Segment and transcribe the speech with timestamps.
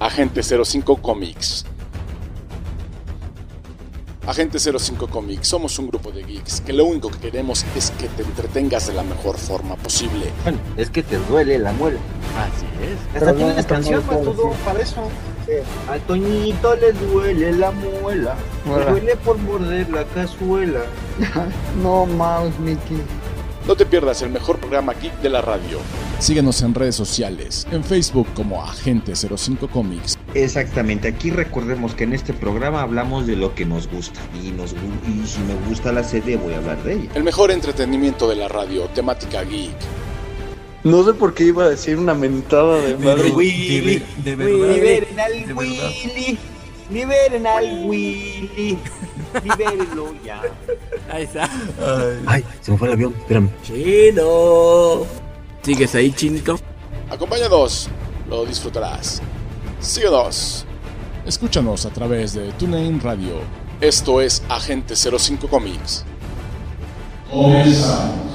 [0.00, 1.66] Agente 05 Comics.
[4.26, 8.08] Agente 05 Comics, somos un grupo de geeks que lo único que queremos es que
[8.08, 10.32] te entretengas de la mejor forma posible.
[10.42, 11.98] Bueno, es que te duele la muela.
[12.38, 13.14] Así es.
[13.14, 15.02] Hasta tienes canción para todo, para eso.
[15.86, 18.36] A Toñito le duele la muela.
[18.64, 20.80] Le duele por morder la cazuela.
[21.82, 23.02] No mouse, Mickey.
[23.66, 25.78] No te pierdas el mejor programa geek de la radio.
[26.18, 30.18] Síguenos en redes sociales, en Facebook como Agente 05 Comics.
[30.34, 34.74] Exactamente, aquí recordemos que en este programa hablamos de lo que nos gusta y, nos,
[34.74, 34.78] gu-
[35.22, 37.10] y si me gusta la serie voy a hablar de ella.
[37.14, 39.70] El mejor entretenimiento de la radio, temática geek.
[40.82, 43.30] No sé por qué iba a decir una mentada de madre.
[43.30, 44.74] Willy, de verdad.
[44.74, 45.90] liberen al de verdad.
[46.90, 48.78] Liberen al Willy,
[49.44, 50.42] libérenlo ya.
[51.10, 51.48] Ahí está.
[52.26, 53.48] Ay, se me fue el avión, espérame.
[53.62, 55.06] Chino.
[55.62, 56.58] ¿Sigues ahí, chinito?
[57.10, 57.88] Acompáñanos,
[58.28, 59.22] lo disfrutarás.
[59.78, 60.66] Síguenos.
[61.26, 63.34] Escúchanos a través de TuneIn Radio.
[63.80, 66.04] Esto es Agente 05 Comics.
[67.30, 68.29] Comenzamos.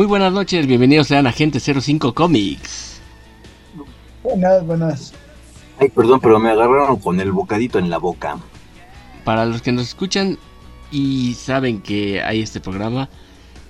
[0.00, 3.02] Muy buenas noches, bienvenidos sean a Agente 05 Comics.
[4.22, 5.12] Buenas, buenas.
[5.78, 8.38] Ay, perdón, pero me agarraron con el bocadito en la boca.
[9.24, 10.38] Para los que nos escuchan
[10.90, 13.10] y saben que hay este programa,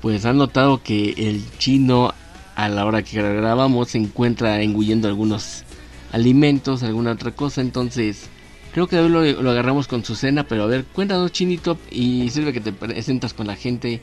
[0.00, 2.14] pues han notado que el chino
[2.54, 5.64] a la hora que grabamos se encuentra engullendo algunos
[6.12, 8.28] alimentos, alguna otra cosa, entonces
[8.72, 12.30] creo que hoy lo, lo agarramos con su cena, pero a ver, cuéntanos chinito y
[12.30, 14.00] sirve que te presentas con la gente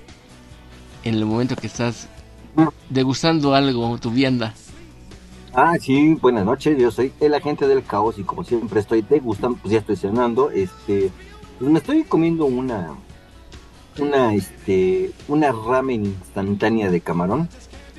[1.06, 2.10] en el momento que estás
[2.90, 4.54] degustando algo, tu vianda.
[5.54, 9.58] Ah, sí, buenas noches, yo soy el agente del caos y como siempre estoy degustando,
[9.62, 11.10] pues ya estoy cenando, este,
[11.58, 12.90] pues me estoy comiendo una,
[13.98, 17.50] una, este, una ramen instantánea de camarón,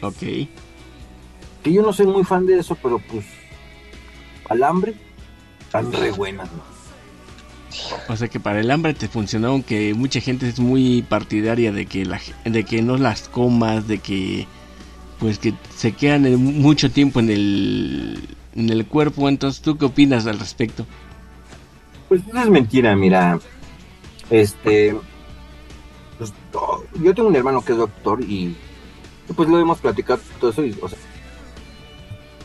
[0.02, 0.18] Ok.
[0.20, 3.26] que yo no soy muy fan de eso, pero pues,
[4.48, 4.94] al hambre,
[5.60, 6.77] están re buenas, ¿no?
[8.08, 11.86] O sea que para el hambre te funcionó, aunque mucha gente es muy partidaria de
[11.86, 12.08] que
[12.44, 14.46] de que no las comas, de que
[15.18, 19.28] pues que se quedan mucho tiempo en el en el cuerpo.
[19.28, 20.86] Entonces, ¿tú qué opinas al respecto?
[22.08, 23.38] Pues eso es mentira, mira.
[24.30, 24.96] Este.
[26.18, 26.32] pues,
[27.00, 28.56] yo tengo un hermano que es doctor y
[29.34, 30.98] Pues lo hemos platicado todo eso y, o sea.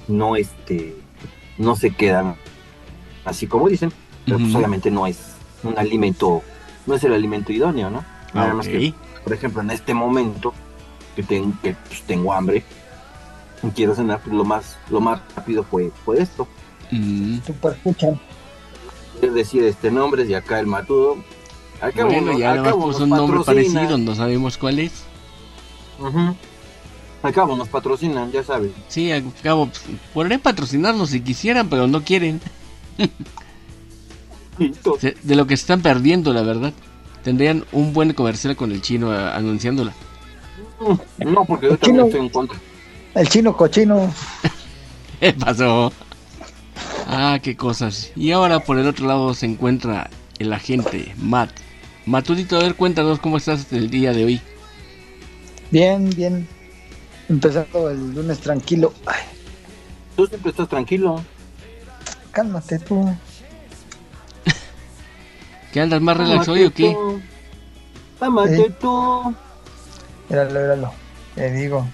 [0.08, 0.96] No, este.
[1.58, 2.36] No se quedan
[3.26, 3.92] así como dicen,
[4.26, 5.18] pero pues obviamente no es
[5.64, 6.42] un alimento.
[6.86, 8.04] No es el alimento idóneo, ¿no?
[8.34, 10.54] Nada más que, por ejemplo, en este momento
[11.16, 12.64] que, ten- que pues, tengo hambre
[13.62, 16.48] y quiero cenar, pues lo más, lo más rápido fue, fue esto.
[16.92, 18.20] Mm, Super escuchan.
[19.22, 21.18] Es decir, este nombre y acá el matudo.
[21.80, 24.92] Al cabo bueno, nos- ya cabo puso un nombre parecido, no sabemos cuál es.
[26.00, 26.36] Ujú.
[27.22, 28.72] Al cabo nos patrocinan, ya sabes.
[28.90, 29.82] Sí, al cabo, pues,
[30.14, 32.42] podrían patrocinarnos si quisieran, pero no quieren.
[34.58, 36.74] De lo que se están perdiendo, la verdad.
[37.24, 39.94] Tendrían un buen comercial con el chino anunciándola.
[41.20, 42.60] No, porque yo El también chino- estoy en contra.
[43.16, 44.14] El chino cochino.
[45.20, 45.94] ¿Qué pasó?
[47.08, 48.12] Ah, qué cosas.
[48.16, 50.10] Y ahora por el otro lado se encuentra
[50.40, 51.52] el agente Matt.
[52.06, 54.42] Matudito, a ver, cuéntanos cómo estás el día de hoy.
[55.72, 56.48] Bien, bien.
[57.30, 58.94] Empezando el lunes tranquilo.
[59.06, 59.22] Ay,
[60.18, 61.24] Tú siempre estás tranquilo.
[62.32, 63.10] cálmate tú.
[65.74, 66.92] ¿Qué andas más relax hoy o qué?
[66.94, 67.20] tú.
[68.22, 68.66] Ámate Sí.
[68.80, 69.36] tú.
[70.30, 70.92] Míralo, míralo.
[71.36, 71.86] Te digo.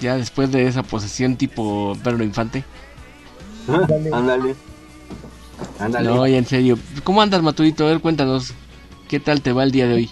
[0.00, 2.62] Ya después de esa posesión tipo Pedro Infante.
[3.66, 4.54] Ándale.
[5.80, 6.08] Ándale.
[6.08, 6.78] No, ya en serio.
[7.04, 7.84] ¿Cómo andas, Matudito?
[7.84, 8.52] A ver, cuéntanos.
[9.08, 10.10] ¿Qué tal te va el día de hoy?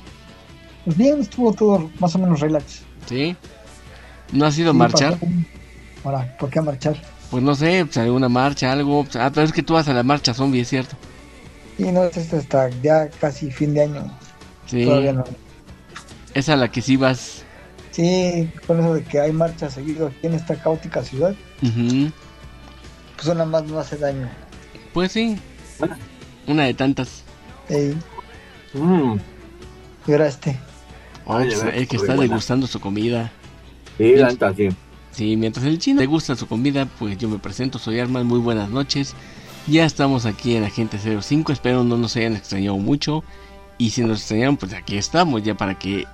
[0.85, 2.83] Pues bien, estuvo todo más o menos relax.
[3.07, 3.37] ¿Sí?
[4.33, 5.19] ¿No has ido a Sí, marchar?
[6.05, 7.01] Ahora, ¿por qué a marchar?
[7.31, 9.07] Pues no sé, pues alguna marcha, algo.
[9.19, 10.97] Ah, pero es que tú vas a la marcha zombie, es cierto.
[11.79, 14.11] Y no, es hasta ya casi fin de año.
[14.67, 14.85] Sí.
[14.85, 15.25] Todavía no.
[16.35, 17.43] Es a la que sí vas.
[17.91, 22.11] Sí, con eso de que hay marchas seguido aquí en esta caótica ciudad, Ujú.
[23.17, 24.29] pues una más no hace daño.
[24.93, 25.39] Pues sí.
[26.47, 27.23] Una de tantas.
[27.69, 27.97] Ey,
[28.75, 29.17] Mm.
[30.07, 30.59] y ahora este.
[31.25, 32.23] Oh, Ay, el que está buena.
[32.23, 33.33] degustando su comida.
[33.97, 34.69] Sí, la sí.
[35.13, 38.39] Sí, mientras el chino le gusta su comida, pues yo me presento, soy Arman, muy
[38.39, 39.15] buenas noches.
[39.69, 43.25] Ya estamos aquí en Agente 05, espero no nos hayan extrañado mucho.
[43.79, 46.05] Y si nos extrañaron, pues aquí estamos ya para que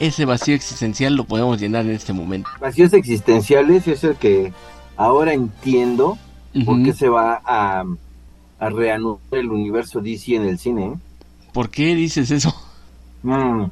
[0.00, 2.48] ese vacío existencial lo podamos llenar en este momento.
[2.58, 4.52] Vacíos existenciales es el que
[4.96, 6.16] ahora entiendo
[6.64, 7.84] por qué se va a,
[8.58, 10.86] a reanudar el universo DC en el cine.
[10.86, 10.94] ¿eh?
[11.52, 12.54] ¿Por qué dices eso?
[13.22, 13.66] Mm,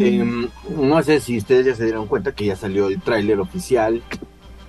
[0.00, 4.02] em, no sé si ustedes ya se dieron cuenta que ya salió el tráiler oficial,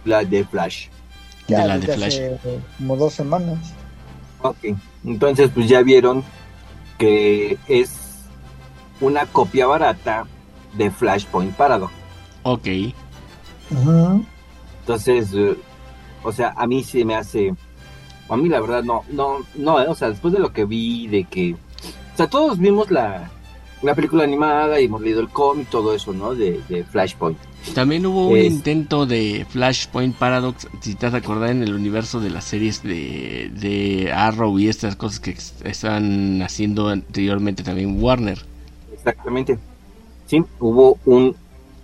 [0.05, 0.87] de Flash.
[1.47, 2.13] Ya, de la de Flash.
[2.13, 2.39] hace
[2.77, 3.59] como dos semanas.
[4.41, 4.57] Ok,
[5.03, 6.23] entonces pues ya vieron
[6.97, 7.91] que es
[9.01, 10.25] una copia barata
[10.73, 11.93] de Flashpoint Paradox.
[12.43, 12.67] Ok.
[14.81, 15.57] Entonces, eh,
[16.23, 17.55] o sea, a mí sí me hace,
[18.29, 21.07] a mí la verdad no, no, no, eh, o sea, después de lo que vi,
[21.07, 23.29] de que, o sea, todos vimos la,
[23.81, 26.35] la película animada y hemos leído el cómic, todo eso, ¿no?
[26.35, 27.37] De, de Flashpoint.
[27.73, 32.19] También hubo un Es- intento de Flashpoint Paradox, si te has acordado, en el universo
[32.19, 35.31] de las series de, de Arrow y estas cosas que
[35.63, 38.39] están haciendo anteriormente también Warner.
[38.93, 39.57] Exactamente.
[40.27, 41.35] Sí, hubo un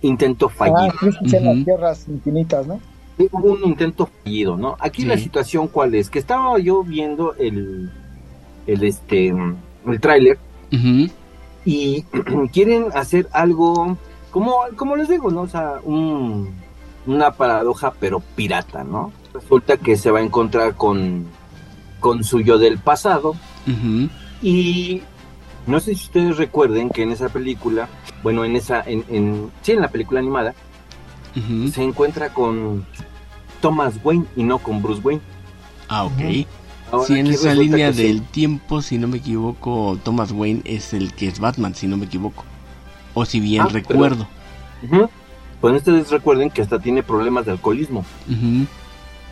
[0.02, 0.92] intento Ah, fallido.
[0.98, 1.54] Crisis en Ujú.
[1.56, 2.80] las tierras infinitas, ¿no?
[3.18, 4.76] Sí, hubo un intento fallido, ¿no?
[4.80, 7.90] Aquí la situación cuál es, que estaba yo viendo el,
[8.66, 10.38] el este, el tráiler
[11.64, 12.02] y
[12.52, 13.96] quieren hacer algo
[14.32, 15.42] como, como les digo, ¿no?
[15.42, 16.50] O sea, un-
[17.06, 19.12] una paradoja pero pirata, ¿no?
[19.34, 21.26] Resulta que se va a encontrar con,
[22.00, 23.34] con su yo del pasado
[24.42, 25.02] y
[25.66, 27.88] no sé si ustedes recuerden que en esa película,
[28.22, 30.54] bueno, en esa, en, en sí, en la película animada,
[31.72, 32.84] se encuentra con
[33.60, 35.22] Thomas Wayne y no con Bruce Wayne.
[35.88, 36.46] Ah, ok.
[36.90, 38.02] Ahora, Sí, en esa línea sí.
[38.02, 41.96] del tiempo, si no me equivoco, Thomas Wayne es el que es Batman, si no
[41.96, 42.44] me equivoco.
[43.14, 44.28] O si bien Ah, pero- recuerdo.
[44.82, 45.08] Ujú.
[45.60, 48.04] Pues ustedes recuerden que hasta tiene problemas de alcoholismo.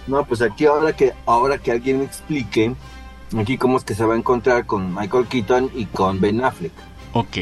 [0.06, 2.74] No, pues aquí ahora que ahora que alguien me explique
[3.36, 6.72] aquí cómo es que se va a encontrar con Michael Keaton y con Ben Affleck.
[7.12, 7.36] Ok.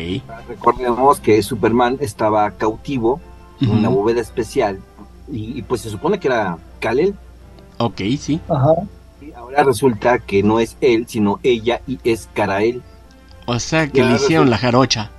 [0.48, 3.20] Recordemos que Superman estaba cautivo
[3.60, 4.78] en una bóveda especial
[5.30, 7.14] y, y, pues se supone que era Kal-El.
[7.78, 8.40] Ok, sí.
[8.48, 8.72] Ajá.
[9.20, 12.82] Y ahora resulta que no es él, sino ella y es Karael.
[13.46, 15.10] O sea que le hicieron resulta- la jarocha.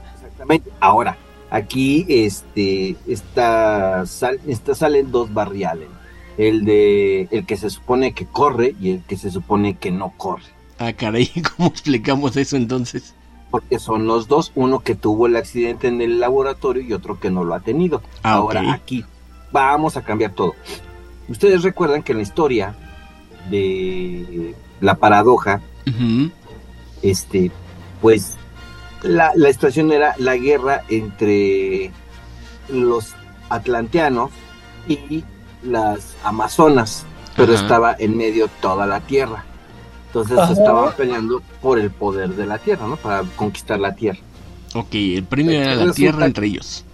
[0.49, 0.71] Exactamente.
[0.79, 1.17] Ahora,
[1.49, 5.99] aquí este está, sal, está salen dos Barry Allen.
[6.37, 10.13] El de el que se supone que corre y el que se supone que no
[10.15, 10.45] corre.
[10.77, 13.13] Ah, caray, ¿cómo explicamos eso entonces?
[13.51, 17.29] Porque son los dos, uno que tuvo el accidente en el laboratorio y otro que
[17.29, 18.01] no lo ha tenido.
[18.23, 19.03] Ah, Ahora aquí
[19.51, 20.55] vamos a cambiar todo.
[21.27, 22.75] Ustedes recuerdan que en la historia
[23.49, 25.61] de la paradoja,
[27.01, 27.51] este,
[28.01, 28.38] pues
[29.03, 31.91] la, la situación era la guerra entre
[32.69, 33.13] los
[33.49, 34.31] atlanteanos
[34.87, 35.23] y
[35.63, 37.05] las amazonas,
[37.35, 37.61] pero Ajá.
[37.61, 39.43] estaba en medio toda la tierra.
[40.07, 40.53] Entonces Ajá.
[40.53, 42.95] estaban peleando por el poder de la tierra, ¿no?
[42.97, 44.19] Para conquistar la tierra.
[44.73, 46.85] Ok, el premio era la tierra entre ellos.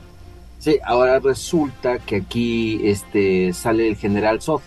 [0.59, 4.61] Sí, ahora resulta que aquí este sale el general Zod.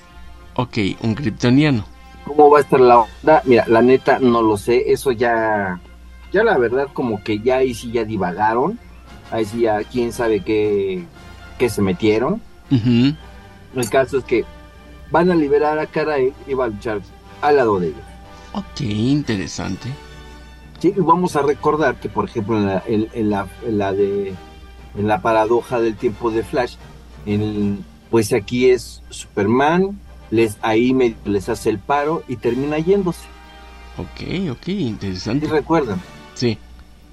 [0.55, 1.85] Ok, un kryptoniano.
[2.25, 3.43] ¿Cómo va a estar la onda?
[3.45, 5.81] Mira, la neta no lo sé, eso ya
[6.33, 8.79] ya la verdad como que ya ahí sí ya divagaron.
[9.31, 11.05] Ahí sí ya quién sabe qué
[11.59, 12.41] qué se metieron.
[12.71, 14.45] El caso es que
[15.11, 17.01] van a liberar a Karae y va a luchar
[17.43, 18.01] al lado de ellos.
[18.55, 19.89] Ok, interesante.
[20.81, 23.93] Sí, y vamos a recordar que, por ejemplo, en la, en- en la, en la
[23.93, 24.35] de
[24.97, 26.77] en la paradoja del tiempo de Flash,
[27.27, 29.99] en- pues aquí es Superman,
[30.31, 33.27] les ahí me- les hace el paro y termina yéndose.
[33.99, 35.47] Ok, ok, ¿Sí interesante.
[35.49, 36.01] recuerdan?
[36.39, 36.57] Sí.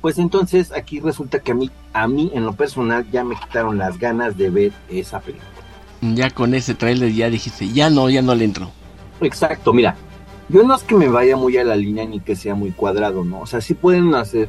[0.01, 3.79] Pues entonces aquí resulta que a mí, a mí en lo personal ya me quitaron
[3.79, 5.49] las ganas de ver esa película.
[6.01, 8.69] Ya con ese trailer ya dijiste, ya no, ya no le entro.
[9.21, 9.95] Exacto, mira,
[10.47, 13.23] yo no es que me vaya muy a la línea ni que sea muy cuadrado,
[13.23, 13.39] ¿no?
[13.39, 14.47] O sea, sí pueden hacer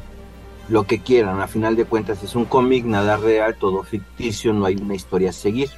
[0.69, 4.65] lo que quieran, a final de cuentas es un cómic, nada real, todo ficticio, no
[4.65, 5.69] hay una historia a seguir.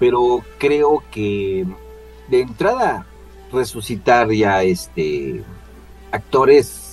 [0.00, 1.64] Pero creo que
[2.28, 3.06] de entrada
[3.52, 5.44] resucitar ya este
[6.10, 6.91] actores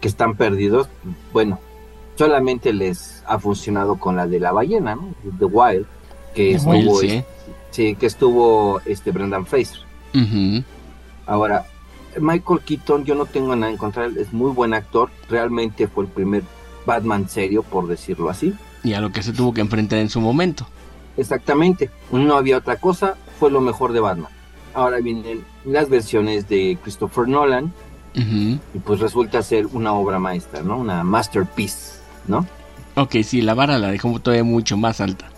[0.00, 0.88] que están perdidos,
[1.32, 1.58] bueno,
[2.16, 5.14] solamente les ha funcionado con la de la ballena, ¿no?
[5.38, 5.86] The Wild,
[6.34, 7.22] que estuvo, sí.
[7.70, 9.80] sí, que estuvo este Brendan Fraser.
[11.26, 11.66] Ahora,
[12.18, 16.10] Michael Keaton, yo no tengo nada en contra, es muy buen actor, realmente fue el
[16.10, 16.42] primer
[16.86, 18.54] Batman serio, por decirlo así.
[18.82, 20.66] Y a lo que se tuvo que enfrentar en su momento.
[21.16, 24.30] Exactamente, no había otra cosa, fue lo mejor de Batman.
[24.74, 27.72] Ahora vienen las versiones de Christopher Nolan
[28.16, 30.78] Y pues resulta ser una obra maestra, ¿no?
[30.78, 32.46] Una masterpiece, ¿no?
[32.94, 35.28] Ok, sí, la vara la dejó todavía mucho más alta.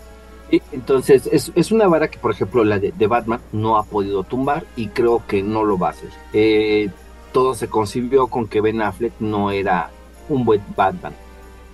[0.71, 4.23] Entonces, es, es una vara que, por ejemplo, la de, de Batman no ha podido
[4.23, 6.09] tumbar y creo que no lo va a hacer.
[6.31, 6.89] Eh,
[7.33, 9.91] todo se concibió con que Ben Affleck no era
[10.29, 11.13] un buen Batman.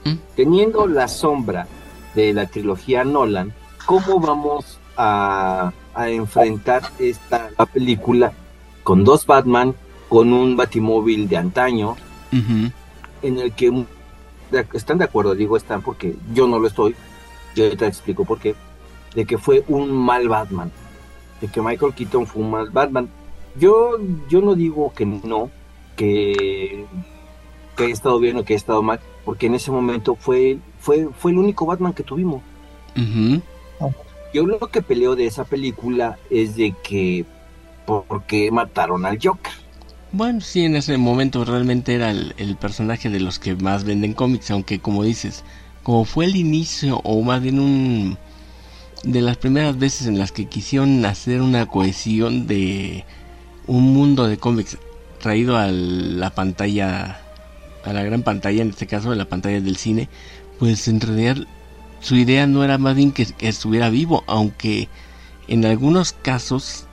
[0.04, 0.14] ¿Mm?
[0.36, 1.68] Teniendo la sombra
[2.16, 3.54] de la trilogía Nolan,
[3.86, 8.34] ¿cómo vamos a, a enfrentar esta película
[8.84, 9.76] con dos Batman,
[10.16, 11.98] con un batimóvil de antaño,
[12.32, 13.84] en el que
[14.72, 16.96] están de acuerdo, digo están porque yo no lo estoy,
[17.54, 18.56] yo ahorita explico por qué,
[19.14, 20.72] de que fue un mal Batman,
[21.42, 23.10] de que Michael Keaton fue un mal Batman.
[23.60, 23.98] Yo,
[24.30, 25.52] yo no digo que no,
[25.98, 26.86] que,
[27.76, 31.10] que haya estado bien o que haya estado mal, porque en ese momento fue, fue,
[31.20, 32.42] fue el único Batman que tuvimos.
[34.34, 37.26] Yo lo que peleo de esa película es de que,
[37.86, 39.55] ¿por qué mataron al Joker?
[40.18, 44.50] Bueno, sí, en ese momento realmente era el, personaje de los que más venden cómics,
[44.50, 45.44] aunque como dices,
[45.84, 48.18] como fue el inicio o más bien un
[49.04, 53.04] de las primeras veces en las que quisieron hacer una cohesión de
[53.68, 54.78] un mundo de cómics
[55.20, 57.20] traído a la pantalla,
[57.84, 60.08] a la gran pantalla, en este caso, a la pantalla del cine,
[60.60, 61.46] pues en realidad
[62.00, 64.88] su idea no era más bien que estuviera vivo, aunque
[65.50, 66.88] en algunos casos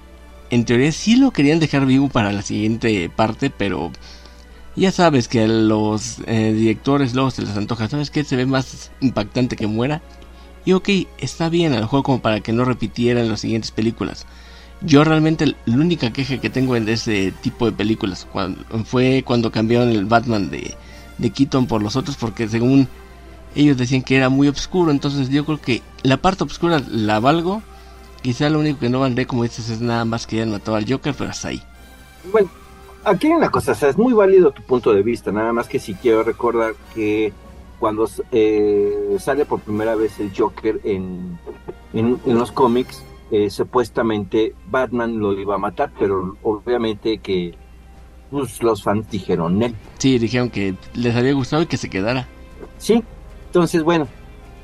[0.52, 3.90] en teoría sí lo querían dejar vivo para la siguiente parte, pero
[4.76, 8.22] ya sabes que a los eh, directores luego se les antoja, ¿sabes qué?
[8.22, 10.02] Se ve más impactante que muera.
[10.66, 13.70] Y ok, está bien, a lo mejor como para que no repitiera en las siguientes
[13.70, 14.26] películas.
[14.82, 18.26] Yo realmente la única queja que tengo en ese tipo de películas
[18.84, 20.74] fue cuando cambiaron el Batman de,
[21.16, 22.88] de Keaton por los otros, porque según
[23.54, 27.62] ellos decían que era muy oscuro, entonces yo creo que la parte oscura la valgo,
[28.22, 30.90] Quizá lo único que no valdré, como dices, es nada más que hayan matado al
[30.90, 31.62] Joker, pero hasta ahí.
[32.30, 32.48] Bueno,
[33.04, 35.68] aquí hay una cosa, o sea, es muy válido tu punto de vista, nada más
[35.68, 37.32] que si quiero recordar que
[37.80, 41.36] cuando eh, sale por primera vez el Joker en,
[41.92, 43.02] en, en los cómics,
[43.32, 47.56] eh, supuestamente Batman lo iba a matar, pero obviamente que
[48.30, 49.74] pues, los fans dijeron él.
[49.98, 52.28] Sí, dijeron que les había gustado y que se quedara.
[52.78, 53.02] Sí,
[53.46, 54.06] entonces bueno,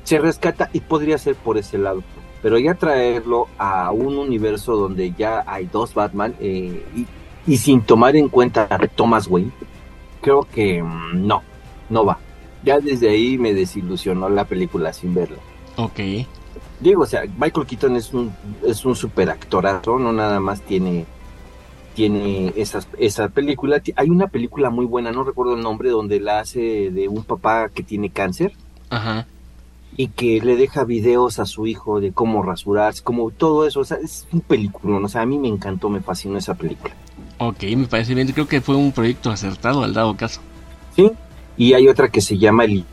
[0.03, 2.03] se rescata y podría ser por ese lado.
[2.41, 7.05] Pero ya traerlo a un universo donde ya hay dos Batman eh, y,
[7.45, 9.51] y sin tomar en cuenta a Thomas Wayne,
[10.21, 11.41] creo que mm, no,
[11.89, 12.19] no va.
[12.63, 15.37] Ya desde ahí me desilusionó la película sin verla.
[15.77, 15.99] Ok.
[16.79, 18.33] Digo, o sea, Michael Keaton es un,
[18.65, 21.05] es un super actorazo, no nada más tiene,
[21.93, 23.81] tiene esas, esa película.
[23.95, 27.69] Hay una película muy buena, no recuerdo el nombre, donde la hace de un papá
[27.69, 28.53] que tiene cáncer
[28.89, 29.27] Ajá.
[29.97, 33.81] Y que le deja videos a su hijo de cómo rasurarse, como todo eso.
[33.81, 36.93] O sea, es un película, o sea, a mí me encantó, me fascinó esa película.
[37.39, 38.27] Ok, me parece bien.
[38.31, 40.41] Creo que fue un proyecto acertado al dado caso.
[40.95, 41.11] ¿sí?
[41.57, 42.85] Y hay otra que se llama El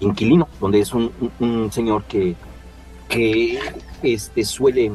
[0.00, 2.34] Inquilino, donde es un, un- un señor que,
[3.08, 3.58] que
[4.02, 4.92] este, suele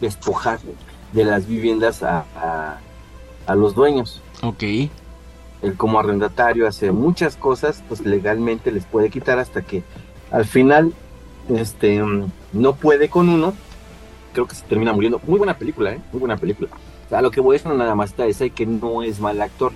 [0.00, 0.58] despojar
[1.12, 2.78] de las viviendas a, a-
[3.46, 4.20] a los dueños.
[4.42, 4.62] Ok.
[5.62, 9.82] Él como arrendatario hace muchas cosas, pues legalmente les puede quitar hasta que
[10.34, 10.92] al final
[11.48, 12.02] este
[12.52, 13.54] no puede con uno.
[14.32, 15.20] Creo que se termina muriendo.
[15.26, 16.00] Muy buena película, ¿eh?
[16.12, 16.70] Muy buena película.
[17.06, 19.40] O sea, lo que voy a decir nada más está es que no es mal
[19.40, 19.72] actor.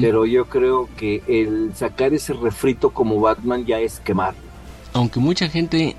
[0.00, 4.34] Pero yo creo que el sacar ese refrito como Batman ya es quemar.
[4.94, 5.96] Aunque mucha gente,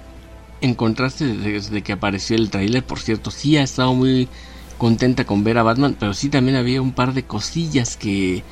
[0.61, 4.27] en contraste desde que apareció el tráiler, por cierto, sí ha estado muy
[4.79, 8.43] contenta con ver a Batman, pero sí también había un par de cosillas que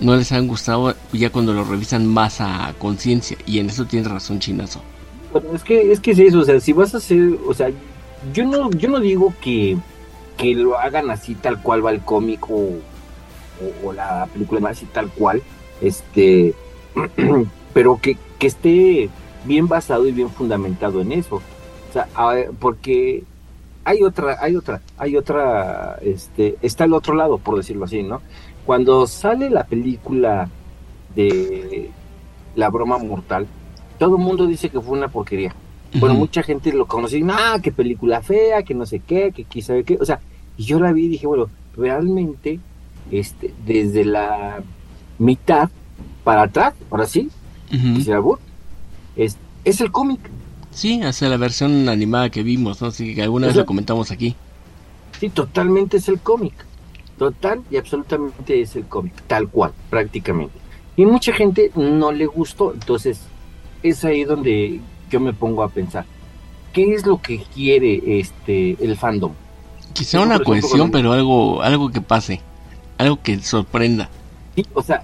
[0.00, 3.36] no les han gustado ya cuando lo revisan más a conciencia.
[3.46, 4.82] Y en eso tiene razón Chinazo.
[5.54, 7.70] Es que es que es eso, o sea, si vas a hacer, o sea,
[8.32, 9.76] yo no yo no digo que,
[10.36, 12.54] que lo hagan así tal cual va el cómic o,
[13.60, 15.42] o- o la película así tal cual,
[15.80, 16.54] este,
[17.74, 19.08] pero que, que esté
[19.44, 21.36] bien basado y bien fundamentado en eso.
[21.36, 22.08] O sea,
[22.58, 23.24] porque
[23.84, 28.20] hay otra, hay otra, hay otra, este, está el otro lado, por decirlo así, ¿no?
[28.64, 30.48] Cuando sale la película
[31.14, 31.90] de
[32.56, 33.46] La broma mortal,
[33.98, 35.54] todo el mundo dice que fue una porquería.
[35.94, 39.44] Bueno, mucha gente lo conoce y, ah, qué película fea, que no sé qué, que
[39.44, 39.96] quién sabe qué.
[40.00, 40.20] O sea,
[40.56, 42.60] y yo la vi y dije, bueno, realmente,
[43.10, 44.62] este, desde la
[45.18, 45.70] mitad
[46.24, 47.30] para atrás, ahora sí,
[48.12, 48.38] Albur,
[49.16, 50.20] es, es el cómic.
[50.70, 52.88] Sí, hasta la versión animada que vimos, ¿no?
[52.88, 54.36] Así que alguna vez lo comentamos aquí.
[55.18, 56.52] Sí, totalmente es el cómic.
[57.18, 60.54] Total y absolutamente es el cómic, tal cual, prácticamente.
[60.96, 63.20] Y mucha gente no le gustó, entonces
[63.88, 66.04] es ahí donde yo me pongo a pensar,
[66.72, 69.32] ¿qué es lo que quiere este el fandom?
[69.92, 72.40] Quizá una cohesión, pero algo, algo que pase.
[72.98, 74.08] Algo que sorprenda.
[74.54, 75.02] Sí, o sea,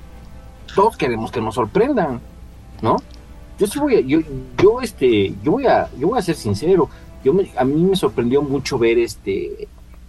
[0.74, 2.20] todos queremos que nos sorprendan,
[2.80, 2.96] ¿no?
[3.58, 4.18] yo sí voy a, yo,
[4.60, 6.88] yo este, yo voy a, yo voy a ser sincero,
[7.22, 9.68] yo me- a mí me sorprendió mucho ver este,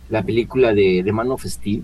[0.10, 1.84] la película de, de Man of Steel,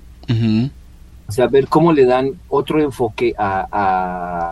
[1.27, 3.67] o sea, ver cómo le dan otro enfoque a,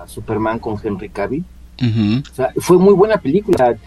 [0.04, 1.44] a Superman con Henry Cavill,
[1.82, 2.24] Ujú.
[2.32, 3.78] o sea, fue muy buena película, o sea,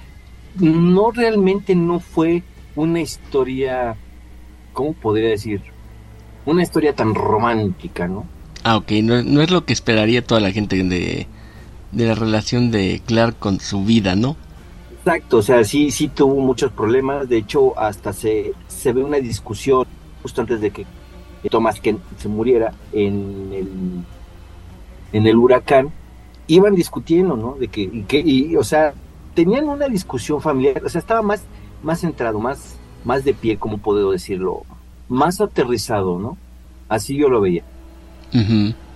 [0.61, 2.43] no realmente no fue
[2.77, 3.97] una historia,
[4.73, 5.63] ¿cómo podría decir?
[6.47, 8.27] Una historia tan romántica, ¿no?
[8.63, 11.27] Ah, ok, no, no es lo que esperaría toda la gente de,
[11.93, 14.37] de la relación de Clark con su vida, ¿no?
[14.99, 17.29] Exacto, o sea, sí, sí tuvo muchos problemas.
[17.29, 19.87] De hecho, hasta se, se ve una discusión
[20.23, 20.87] justo antes de que
[21.51, 23.69] Thomas Kent se muriera en el,
[25.13, 25.91] en el huracán.
[26.51, 27.55] Iban discutiendo, ¿no?
[27.55, 28.95] De que, y que y, o sea,
[29.35, 30.83] tenían una discusión familiar.
[30.85, 31.45] O sea, estaba más,
[31.83, 34.63] más centrado, más, más de pie, como puedo decirlo,
[35.09, 36.37] más aterrizado, ¿no?
[36.89, 37.65] Así yo lo veía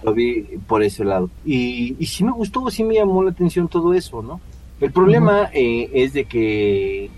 [0.05, 1.31] lo vi por ese lado.
[1.45, 4.41] Y, y sí me gustó, sí me llamó la atención todo eso, ¿no?
[4.81, 7.11] El problema eh, es de que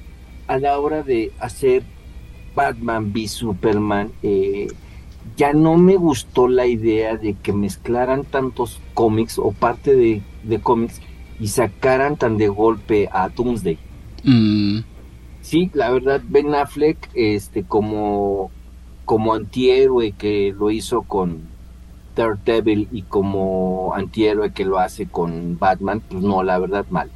[0.47, 1.83] a la hora de hacer
[2.55, 4.69] Batman v Superman, eh,
[5.37, 10.61] ya no me gustó la idea de que mezclaran tantos cómics o parte de, de
[10.61, 11.01] cómics
[11.39, 13.79] y sacaran tan de golpe a Doomsday.
[14.25, 14.81] Mm,
[15.47, 18.51] Sí, la verdad, Ben Affleck, este, como,
[19.05, 21.43] como antihéroe que lo hizo con
[22.17, 27.11] Daredevil y como antihéroe que lo hace con Batman, pues no, la verdad, mal,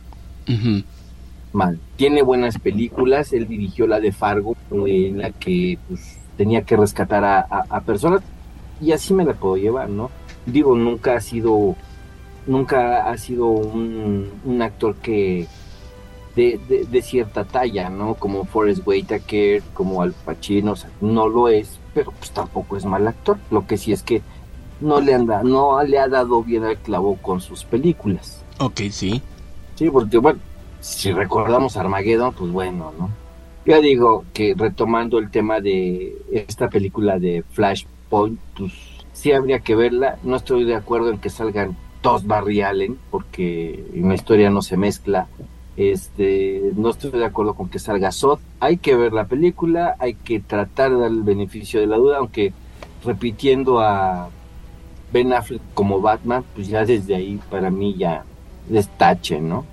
[1.52, 1.80] mal.
[1.96, 7.22] Tiene buenas películas, él dirigió la de Fargo, en la que pues, tenía que rescatar
[7.22, 8.22] a, a- a personas,
[8.80, 10.10] y así me la puedo llevar, ¿no?
[10.46, 11.76] Digo, nunca ha sido,
[12.46, 15.46] nunca ha sido un, un actor que
[16.34, 18.14] de, de, de cierta talla, ¿no?
[18.14, 22.86] Como Forrest Whitaker, como Al Pacino, o sea, no lo es, pero pues tampoco es
[22.86, 23.36] mal actor.
[23.50, 24.22] Lo que sí es que
[24.80, 28.42] no le anda, no le ha dado bien al clavo con sus películas.
[28.60, 29.20] Ok, sí.
[29.74, 30.38] Sí, porque bueno,
[30.80, 33.10] si recordamos Armageddon, pues bueno, ¿no?
[33.66, 38.72] Yo digo que retomando el tema de esta película de Flashpoint, pues
[39.12, 40.18] sí habría que verla.
[40.22, 44.62] No estoy de acuerdo en que salgan dos Barry Allen, porque en la historia no
[44.62, 45.28] se mezcla.
[45.76, 48.38] Este, no estoy de acuerdo con que salga Zod.
[48.60, 52.18] Hay que ver la película, hay que tratar de dar el beneficio de la duda,
[52.18, 52.52] aunque
[53.04, 54.30] repitiendo a
[55.12, 58.24] Ben Affleck como Batman, pues ya desde ahí para mí ya
[58.68, 59.64] destache, ¿no?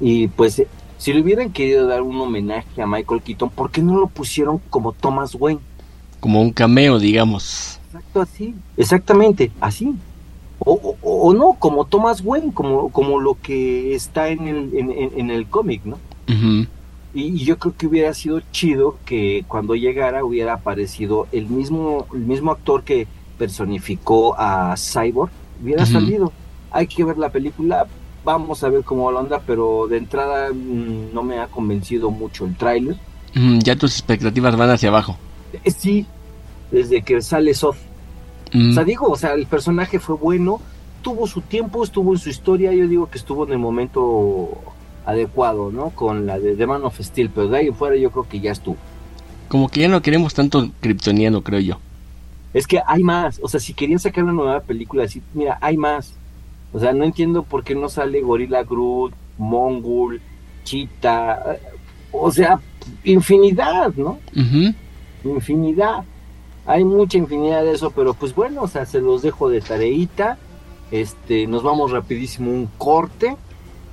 [0.00, 0.62] Y pues
[1.02, 4.58] si le hubieran querido dar un homenaje a Michael Keaton, ¿por qué no lo pusieron
[4.70, 5.60] como Thomas Wayne?
[6.20, 7.80] Como un cameo, digamos.
[7.86, 9.96] Exacto así, exactamente, así.
[10.60, 14.90] O, o- o no, como Thomas Wayne, como, como lo que está en el, en,
[14.92, 15.98] en- en el cómic, ¿no?
[17.14, 22.06] Y, y yo creo que hubiera sido chido que cuando llegara hubiera aparecido el mismo,
[22.14, 26.32] el mismo actor que personificó a Cyborg, hubiera salido.
[26.70, 27.86] Hay que ver la película,
[28.24, 32.44] vamos a ver cómo lo anda, pero de entrada mm, no me ha convencido mucho
[32.44, 32.96] el tráiler.
[33.36, 35.16] Ujú, Ya tus expectativas van hacia abajo.
[35.64, 36.06] Eh, Sí,
[36.70, 37.78] desde que sale Sof.
[38.52, 40.60] Mm, O sea, digo, o sea, el personaje fue bueno,
[41.02, 44.50] tuvo su tiempo, estuvo en su historia, yo digo que estuvo en el momento
[45.04, 45.90] adecuado, ¿no?
[45.90, 48.40] Con la de The Man of Steel, pero de ahí en fuera yo creo que
[48.40, 48.76] ya estuvo.
[49.48, 51.78] Como que ya no queremos tanto kryptoniano, creo yo.
[52.54, 55.76] Es que hay más, o sea, si querían sacar una nueva película así, mira, hay
[55.76, 56.14] más.
[56.72, 60.20] O sea, no entiendo por qué no sale Gorilla Groot, Mongul,
[60.64, 61.60] Cheetah, eh,
[62.12, 62.60] o sea,
[63.04, 64.18] infinidad, ¿no?
[65.24, 66.04] Infinidad.
[66.66, 70.38] Hay mucha infinidad de eso, pero pues bueno, o sea, se los dejo de tareita.
[70.90, 73.36] Este, nos vamos rapidísimo un corte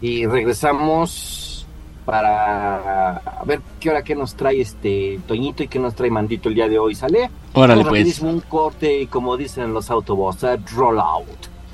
[0.02, 1.65] y regresamos
[2.06, 6.50] para a ver qué hora que nos trae este Toñito y qué nos trae Mandito
[6.50, 7.30] el día de hoy, ¿sale?
[7.54, 8.00] Órale, Vamos pues.
[8.00, 11.59] rapidísimo un corte y como dicen los autobots, roll out.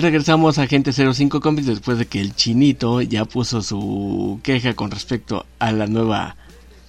[0.00, 4.90] Regresamos a Agente 05 Comics después de que el chinito ya puso su queja con
[4.90, 6.36] respecto a la nueva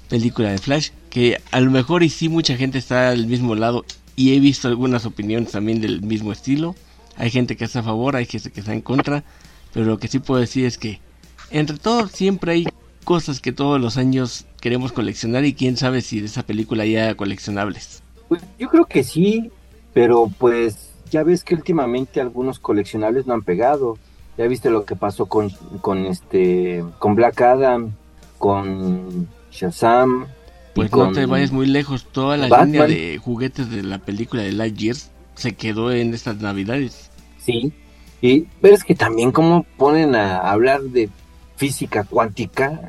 [0.08, 0.92] película de Flash.
[1.10, 3.84] Que a lo mejor y sí mucha gente está al mismo lado
[4.16, 6.74] y he visto algunas opiniones también del mismo estilo.
[7.18, 9.26] Hay gente que está a favor, hay gente que está en contra,
[9.74, 11.02] pero lo que sí puedo decir es que
[11.50, 12.68] entre todos siempre hay
[13.04, 17.14] cosas que todos los años queremos coleccionar y quién sabe si de esa película ya
[17.16, 18.04] coleccionables.
[18.30, 19.52] Pues yo creo que sí,
[19.94, 23.98] pero pues ya ves que últimamente algunos coleccionables no han pegado.
[24.38, 25.50] Ya viste lo que pasó con,
[25.82, 27.92] con este con Black Adam,
[28.40, 30.24] con Shazam.
[30.24, 32.72] y Pues con no te vayas muy lejos, toda la Batman.
[32.72, 34.96] línea de juguetes de la película de Lightyear
[35.36, 37.12] se quedó en estas navidades.
[37.40, 37.74] Sí.
[38.22, 41.10] Y pero es que también como ponen a hablar de
[41.58, 42.80] física cuántica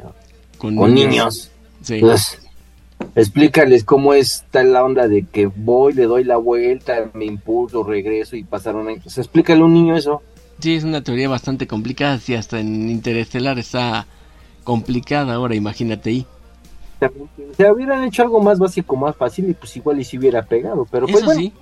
[0.59, 1.51] Con, con niños.
[1.83, 1.99] Sí.
[2.01, 2.39] Pues,
[3.15, 8.37] explícales cómo está la onda de que voy, le doy la vuelta, me impulso, regreso
[8.37, 9.05] y pasaron años.
[9.05, 10.23] Pues, explícale a un niño eso.
[10.59, 14.07] Sí, es una teoría bastante complicada, si hasta en Interestelar está
[14.65, 16.27] complicada ahora, imagínate ahí.
[17.01, 20.43] O sea, hubieran hecho algo más básico, más fácil y pues igual y si hubiera
[20.43, 20.87] pegado.
[20.89, 21.53] Pero pues Eso bueno, sí,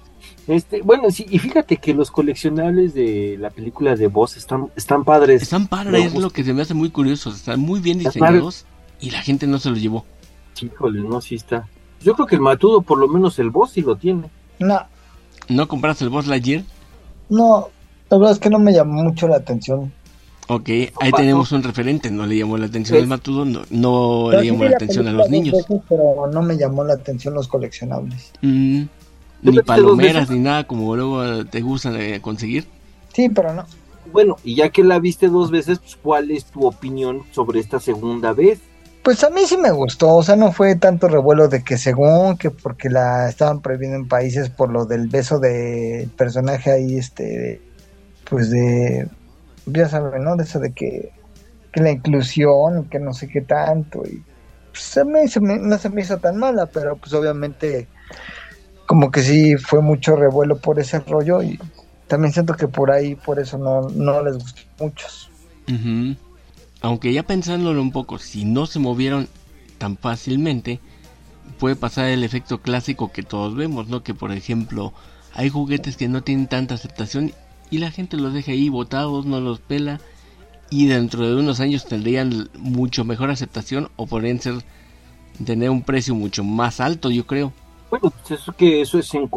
[0.46, 5.04] este, bueno, sí, y fíjate que los coleccionables de la película de Voz están, están
[5.04, 5.42] padres.
[5.42, 8.66] están padres, es lo que se me hace muy curioso, están muy bien diseñados
[9.00, 10.04] y la gente no se los llevó.
[10.62, 11.68] Híjole, no, sí está.
[12.02, 14.30] Yo creo que el Matudo, por lo menos el Voz, sí lo tiene.
[14.58, 14.80] No,
[15.48, 16.62] ¿No compraste el Boss Lightyear?
[17.28, 17.68] no,
[18.08, 19.92] la verdad es que no me llamó mucho la atención.
[20.48, 20.68] Ok,
[21.00, 24.64] ahí tenemos un referente, no le llamó la atención al Matudo, no, no le llamó
[24.64, 25.54] la la atención a los niños.
[25.54, 28.32] veces, pero no me llamó la atención los coleccionables.
[28.42, 28.82] Mm,
[29.44, 32.66] ¿Tú ni palomeras ni nada como luego te gustan eh, conseguir.
[33.12, 33.64] Sí, pero no.
[34.12, 37.78] Bueno, y ya que la viste dos veces, pues, ¿cuál es tu opinión sobre esta
[37.78, 38.60] segunda vez?
[39.02, 42.36] Pues a mí sí me gustó, o sea, no fue tanto revuelo de que según
[42.36, 47.62] que porque la estaban prohibiendo en países por lo del beso del personaje ahí, este,
[48.28, 49.08] pues de,
[49.66, 50.36] ya saben, ¿no?
[50.36, 51.12] De eso de que,
[51.72, 54.22] que la inclusión que no sé qué tanto y
[54.72, 55.04] pues se
[55.40, 57.88] me- no se me hizo tan mala, pero pues obviamente
[58.86, 61.58] como que sí fue mucho revuelo por ese rollo y
[62.06, 65.30] también siento que por ahí, por eso no, no les gustó a muchos.
[66.82, 69.28] Aunque ya pensándolo un poco, si no se movieron
[69.78, 70.80] tan fácilmente,
[71.58, 74.02] puede pasar el efecto clásico que todos vemos, ¿no?
[74.02, 74.92] Que por ejemplo,
[75.34, 77.32] hay juguetes que no tienen tanta aceptación
[77.70, 80.00] y la gente los deja ahí botados, no los pela
[80.70, 84.54] y dentro de unos años tendrían mucho mejor aceptación o podrían ser
[85.44, 87.52] tener un precio mucho más alto, yo creo.
[87.90, 89.28] Bueno, pues eso que eso es en,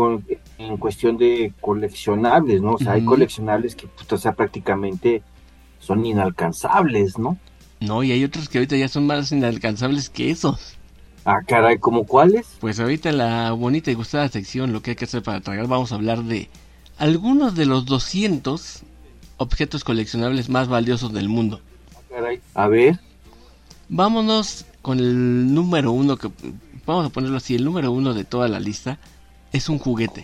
[0.59, 2.73] en cuestión de coleccionables, ¿no?
[2.73, 5.23] O sea, hay coleccionables que, pues, o sea, prácticamente
[5.83, 7.37] son inalcanzables, ¿no?
[7.79, 10.77] No, y hay otros que ahorita ya son más inalcanzables que esos.
[11.25, 12.47] Ah, caray, ¿como cuáles?
[12.59, 15.67] Pues ahorita en la bonita y gustada sección, lo que hay que hacer para tragar,
[15.67, 16.49] vamos a hablar de
[16.97, 18.83] algunos de los 200
[19.37, 21.61] objetos coleccionables más valiosos del mundo.
[21.95, 22.41] Ah, caray.
[22.53, 22.99] A ver,
[23.89, 26.29] Vámonos con el número uno, que
[26.85, 28.97] vamos a ponerlo así, el número uno de toda la lista
[29.51, 30.23] es un juguete.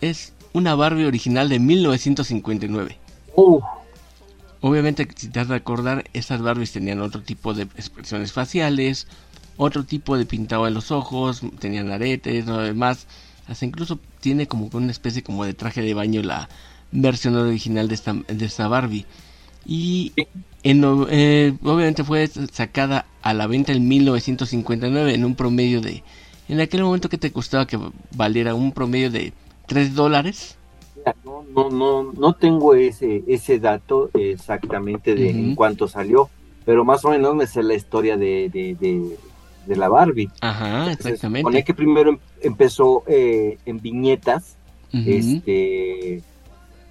[0.00, 2.98] Es una Barbie original de 1959.
[3.36, 3.60] uh,
[4.60, 9.06] Obviamente, si te has de acordar, esas Barbies tenían otro tipo de expresiones faciales,
[9.56, 13.06] otro tipo de pintado en los ojos, tenían aretes, lo demás.
[13.46, 16.48] Hasta incluso tiene como una especie como de traje de baño la
[16.90, 19.06] versión original de esta, de esta Barbie.
[19.66, 20.14] Y
[20.64, 26.04] en no- eh, obviamente fue sacada a la venta en 1959 en un promedio de...
[26.48, 27.78] En aquel momento que te costaba que
[28.12, 29.34] valiera un promedio de
[29.66, 30.57] 3 dólares.
[31.24, 36.28] No, no, no, no tengo ese, ese dato exactamente de en cuánto salió,
[36.64, 39.16] pero más o menos me sé la historia de, de, de,
[39.66, 40.30] de la Barbie.
[40.40, 41.64] Ajá, Se supone exactamente.
[41.64, 44.56] que primero em- empezó eh, en viñetas
[44.92, 46.22] este,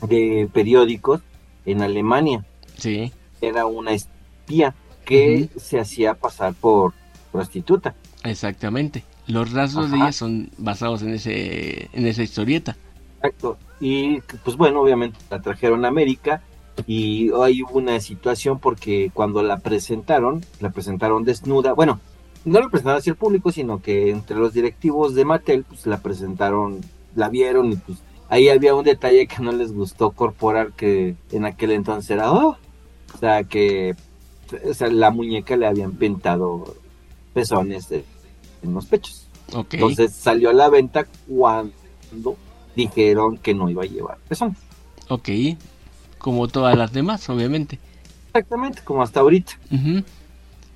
[0.08, 1.22] de periódicos
[1.66, 2.46] en Alemania.
[2.78, 3.12] Sí.
[3.42, 6.94] Era una espía que se hacía pasar por
[7.32, 7.96] prostituta.
[8.24, 9.04] Exactamente.
[9.28, 12.78] Los rasgos de ella son basados en ese en esa historieta.
[13.18, 13.58] Exacto.
[13.80, 16.42] Y pues bueno, obviamente la trajeron a América
[16.86, 21.74] y ahí hubo una situación porque cuando la presentaron, la presentaron desnuda.
[21.74, 22.00] Bueno,
[22.46, 26.00] no la presentaron hacia el público, sino que entre los directivos de Mattel, pues la
[26.00, 26.82] presentaron,
[27.16, 28.00] la vieron y pues
[28.30, 32.58] ahí había un detalle que no les gustó corporal que en aquel entonces era, oh,
[33.14, 33.96] o sea, que
[34.70, 36.76] o sea, la muñeca le habían pintado
[37.34, 39.28] pezones en los pechos.
[39.72, 42.38] Entonces salió a la venta cuando
[42.78, 44.58] dijeron que no iba a llevar pezones.
[45.10, 45.30] ok.
[46.18, 47.80] Como todas las demás, obviamente.
[48.28, 49.54] Exactamente, como hasta ahorita.
[49.72, 50.04] Ujú.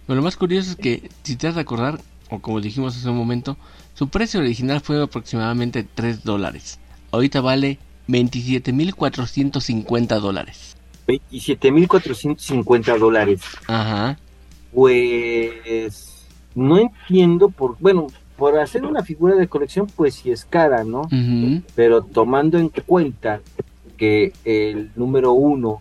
[0.06, 3.10] Pero lo más curioso es que, si te has de acordar, o como dijimos hace
[3.10, 3.58] un momento,
[3.94, 6.80] su precio original fue aproximadamente 3 dólares.
[7.12, 10.76] Ahorita vale 27.450 dólares.
[11.08, 13.42] 27.450 dólares.
[13.68, 14.20] Ajá.
[14.74, 18.08] Pues no entiendo por, bueno,
[18.42, 21.08] por hacer una figura de colección, pues sí es cara, ¿no?
[21.76, 23.40] Pero tomando en cuenta
[23.98, 25.80] que el número uno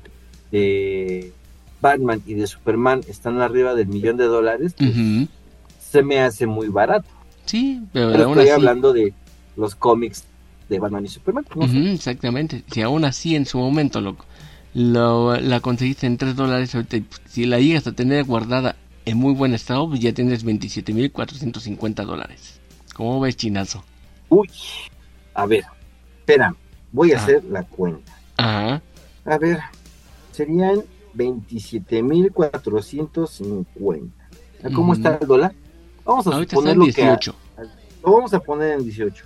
[0.53, 1.33] de
[1.81, 4.93] Batman y de Superman están arriba del millón de dólares, pues,
[5.81, 7.09] se me hace muy barato.
[7.47, 8.61] Sí, pero Pero aún estoy así.
[8.61, 9.15] hablando de
[9.57, 10.25] los cómics
[10.69, 11.47] de Batman y Superman.
[11.87, 12.63] exactamente.
[12.71, 14.17] Si aún así en su momento lo,
[14.75, 19.35] lo- la conseguiste en 3 dólares, pues, si la llegas a tener guardada en muy
[19.35, 22.61] buen estado, pues ya tienes 27.450 dólares.
[22.95, 23.85] ¿Cómo ves, chinazo?
[24.29, 24.51] Uy,
[25.35, 25.65] a ver,
[26.19, 26.57] espera,
[26.93, 28.13] voy a hacer la cuenta.
[28.37, 28.83] Ajá.
[29.25, 29.61] A ver,
[30.33, 30.83] serían
[31.15, 34.11] 27.450.
[34.63, 35.55] ¿A ¿Cómo está el dólar?
[36.05, 37.03] Vamos a Ahorita está suponer en lo que...
[37.03, 37.35] 18.
[38.05, 39.25] Lo vamos a poner en 18.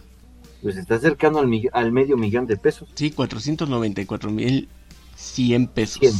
[0.62, 1.48] Pues está cercano al,
[1.92, 2.88] medio millón de pesos.
[2.94, 6.00] Sí, 494.100 pesos.
[6.00, 6.14] Cien.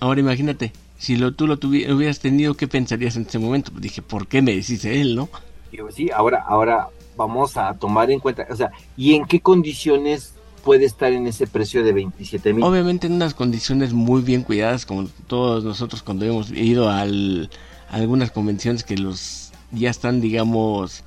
[0.00, 3.70] Ahora imagínate, si lo, tú lo tuvi- hubieras tenido, ¿qué pensarías en ese momento?
[3.72, 5.30] Pues dije, ¿por qué me decís él, no?
[5.72, 10.34] Digo, sí, ahora, ahora vamos a tomar en cuenta, o sea, ¿y en qué condiciones
[10.62, 12.62] puede estar en ese precio de 27 mil?
[12.64, 17.48] Obviamente en unas condiciones muy bien cuidadas, como todos nosotros cuando hemos ido al,
[17.88, 21.02] a algunas convenciones que los ya están, digamos,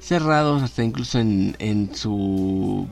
[0.00, 2.88] cerrados, hasta incluso en, en su...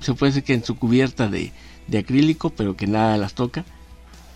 [0.00, 1.52] Se puede decir que en su cubierta de,
[1.88, 3.64] de acrílico, pero que nada las toca.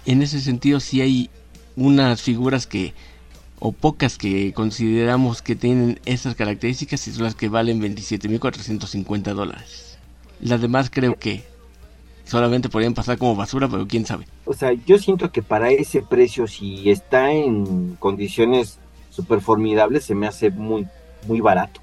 [0.06, 1.30] En ese sentido sí hay
[1.76, 2.94] unas figuras que,
[3.58, 9.98] o pocas que consideramos que tienen esas características y son las que valen 27.450 dólares.
[10.40, 11.44] Las demás creo que
[12.24, 14.26] solamente podrían pasar como basura, pero quién sabe.
[14.44, 18.78] O sea, yo siento que para ese precio, si está en condiciones
[19.10, 20.86] súper formidables, se me hace muy,
[21.26, 21.80] muy barato.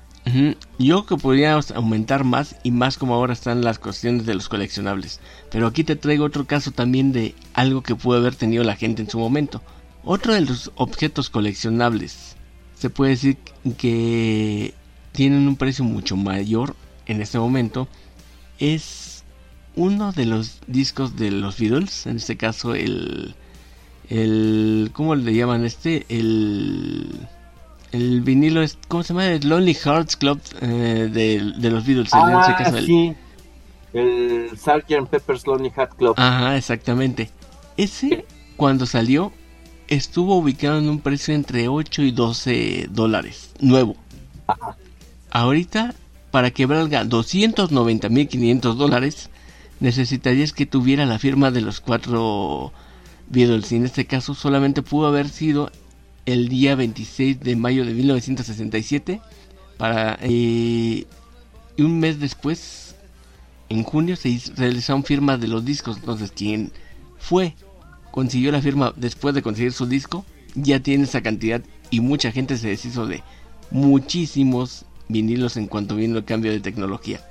[0.79, 5.19] Yo que podríamos aumentar más y más como ahora están las cuestiones de los coleccionables.
[5.51, 9.01] Pero aquí te traigo otro caso también de algo que pudo haber tenido la gente
[9.01, 9.61] en su momento.
[10.03, 12.35] Otro de los objetos coleccionables
[12.75, 13.37] se puede decir
[13.77, 14.73] que
[15.11, 17.87] tienen un precio mucho mayor en este momento.
[18.59, 19.23] Es
[19.75, 23.35] uno de los discos de los Beatles, en este caso el...
[24.09, 26.05] el ¿Cómo le llaman este?
[26.09, 27.27] El...
[27.91, 29.27] El vinilo es, ¿cómo se llama?
[29.27, 32.09] El Lonely Hearts Club eh, de, de los Beatles.
[32.13, 33.13] Ah, el- sí.
[33.93, 35.07] El Sgt.
[35.09, 36.13] Pepper's Lonely Hat Club.
[36.17, 37.29] Ajá, exactamente.
[37.77, 38.25] Ese,
[38.57, 39.31] cuando salió,
[39.87, 43.51] estuvo ubicado en un precio entre 8 y 12 dólares.
[43.61, 43.95] Nuevo.
[45.31, 45.93] Ahorita,
[46.31, 49.29] para que valga 290.500 dólares,
[49.79, 52.71] necesitarías que tuviera la firma de los cuatro
[53.29, 53.71] Beatles.
[53.71, 55.71] Y en este caso solamente pudo haber sido
[56.27, 59.19] el día 26 de mayo de 1967.
[59.77, 61.05] Para, eh,
[61.77, 62.95] y un mes después,
[63.69, 65.97] en junio, se hizo- realizaron firmas de los discos.
[65.97, 66.71] Entonces, quien
[67.17, 67.55] fue,
[68.11, 71.61] consiguió la firma después de conseguir su disco, ya tiene esa cantidad.
[71.89, 73.23] Y mucha gente se deshizo de
[73.71, 77.21] muchísimos vinilos en cuanto vino el cambio de tecnología.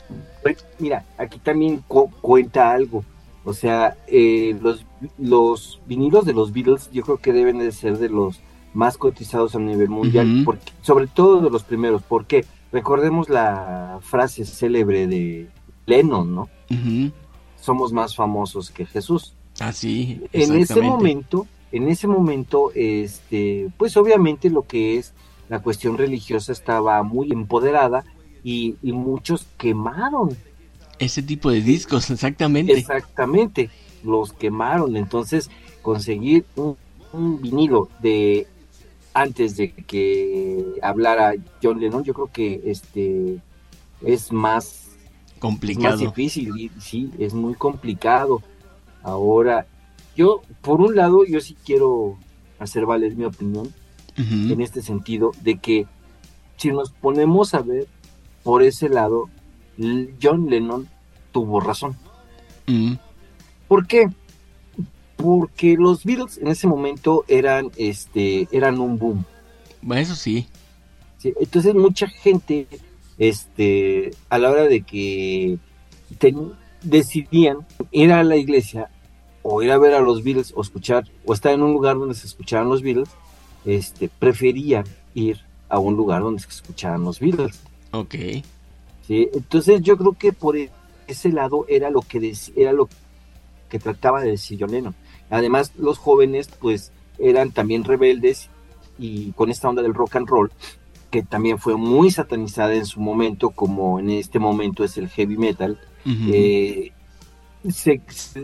[0.42, 3.04] Pues, mira, aquí también cu- cuenta algo.
[3.44, 4.86] O sea, eh, los,
[5.18, 8.40] los vinilos de los Beatles yo creo que deben de ser de los
[8.76, 14.44] más cotizados a nivel mundial, porque, sobre todo de los primeros, porque recordemos la frase
[14.44, 15.48] célebre de
[15.86, 16.48] Lennon, ¿no?
[17.58, 19.34] Somos más famosos que Jesús.
[19.60, 25.14] Ah, sí, En ese momento, en ese momento, este, pues obviamente lo que es
[25.48, 28.04] la cuestión religiosa estaba muy empoderada
[28.44, 30.36] y, y muchos quemaron
[30.98, 32.74] Ese tipo de discos, exactamente.
[32.74, 33.70] Exactamente,
[34.04, 34.96] los quemaron.
[34.96, 36.76] Entonces, conseguir un,
[37.14, 38.46] un vinilo de
[39.16, 43.40] antes de que hablara John Lennon, yo creo que este
[44.02, 44.90] es más, es más
[45.38, 45.96] Complicado.
[45.96, 48.42] difícil y sí, es muy complicado.
[49.02, 49.66] Ahora,
[50.16, 52.18] yo, por un lado, yo sí quiero
[52.58, 53.72] hacer valer mi opinión
[54.18, 55.86] en este sentido de que
[56.58, 57.86] si nos ponemos a ver
[58.42, 59.30] por ese lado,
[60.22, 60.88] John Lennon
[61.32, 61.96] tuvo razón.
[62.66, 62.94] Mm,
[63.66, 64.10] ¿Por qué?
[65.16, 69.24] Porque los Beatles en ese momento eran, este, eran un boom.
[69.94, 70.46] Eso sí.
[71.18, 71.32] ¿sí?
[71.40, 72.66] Entonces mucha gente,
[73.18, 75.58] este, a la hora de que
[76.18, 76.52] ten-
[76.82, 77.58] decidían
[77.90, 78.90] ir a la iglesia
[79.42, 82.14] o ir a ver a los Beatles o escuchar o estar en un lugar donde
[82.14, 83.08] se escucharan los Beatles,
[83.64, 87.58] este, preferían ir a un lugar donde se escucharan los Beatles.
[87.92, 88.14] Ok.
[89.06, 89.28] ¿sí?
[89.32, 90.70] Entonces yo creo que por e-
[91.06, 92.88] ese lado era lo que era lo
[93.68, 94.94] que trataba de decir John Lennon.
[95.30, 98.48] Además, los jóvenes pues eran también rebeldes
[98.98, 100.50] y con esta onda del rock and roll,
[101.10, 105.36] que también fue muy satanizada en su momento, como en este momento es el heavy
[105.36, 105.78] metal,
[106.32, 106.92] eh,
[107.68, 108.00] se,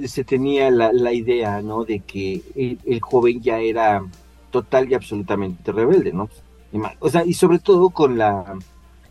[0.08, 1.84] se- tenía la, la idea, ¿no?
[1.84, 4.02] De que el, el joven ya era
[4.50, 6.28] total y absolutamente rebelde, ¿no?
[7.00, 8.58] O sea, y sobre todo con la,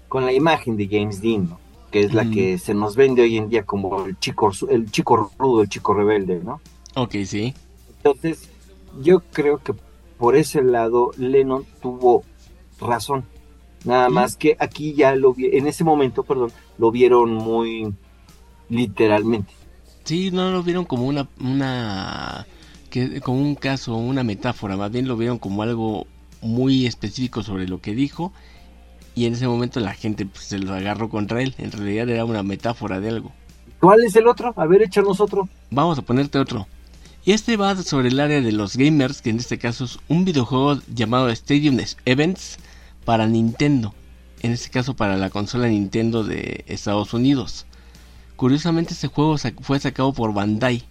[0.10, 1.60] con la imagen de James Dean, ¿no?
[1.92, 5.30] que es la que se nos vende hoy en día como el chico, el chico
[5.38, 6.62] rudo, el chico rebelde, ¿no?
[6.96, 7.54] Ok, sí.
[7.98, 8.50] Entonces,
[9.02, 9.74] yo creo que
[10.18, 12.24] por ese lado Lennon tuvo
[12.80, 13.26] razón.
[13.86, 14.14] Nada Sí.
[14.14, 17.94] más que aquí ya lo vi, en ese momento, perdón, lo vieron muy
[18.70, 19.54] literalmente.
[20.04, 22.46] Sí, no lo vieron como una, una,
[22.90, 26.08] que, como un caso, una metáfora, más bien lo vieron como algo
[26.42, 28.32] muy específico sobre lo que dijo
[29.14, 32.26] y en ese momento la gente pues, se lo agarró contra él, en realidad era
[32.26, 33.32] una metáfora de algo.
[33.80, 34.54] ¿Cuál es el otro?
[34.58, 35.50] A ver, échanos otro.
[35.72, 36.68] Vamos a ponerte otro.
[37.24, 40.26] Y este va sobre el área de los gamers, que en este caso es un
[40.26, 42.58] videojuego llamado Stadium Events
[43.06, 43.94] para Nintendo.
[44.42, 47.68] En este caso para la consola Nintendo de Estados Unidos.
[48.38, 50.84] Curiosamente este juego fue sacado por Bandai.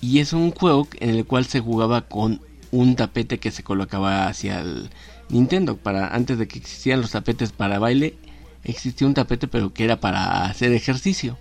[0.00, 2.40] Y es un juego en el cual se jugaba con
[2.72, 4.90] un tapete que se colocaba hacia el
[5.28, 5.76] Nintendo.
[5.76, 8.16] Para, antes de que existieran los tapetes para baile,
[8.64, 11.38] existía un tapete pero que era para hacer ejercicio.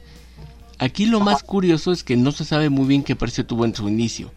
[0.82, 3.76] Aquí lo más curioso es que no se sabe muy bien qué precio tuvo en
[3.76, 4.32] su inicio,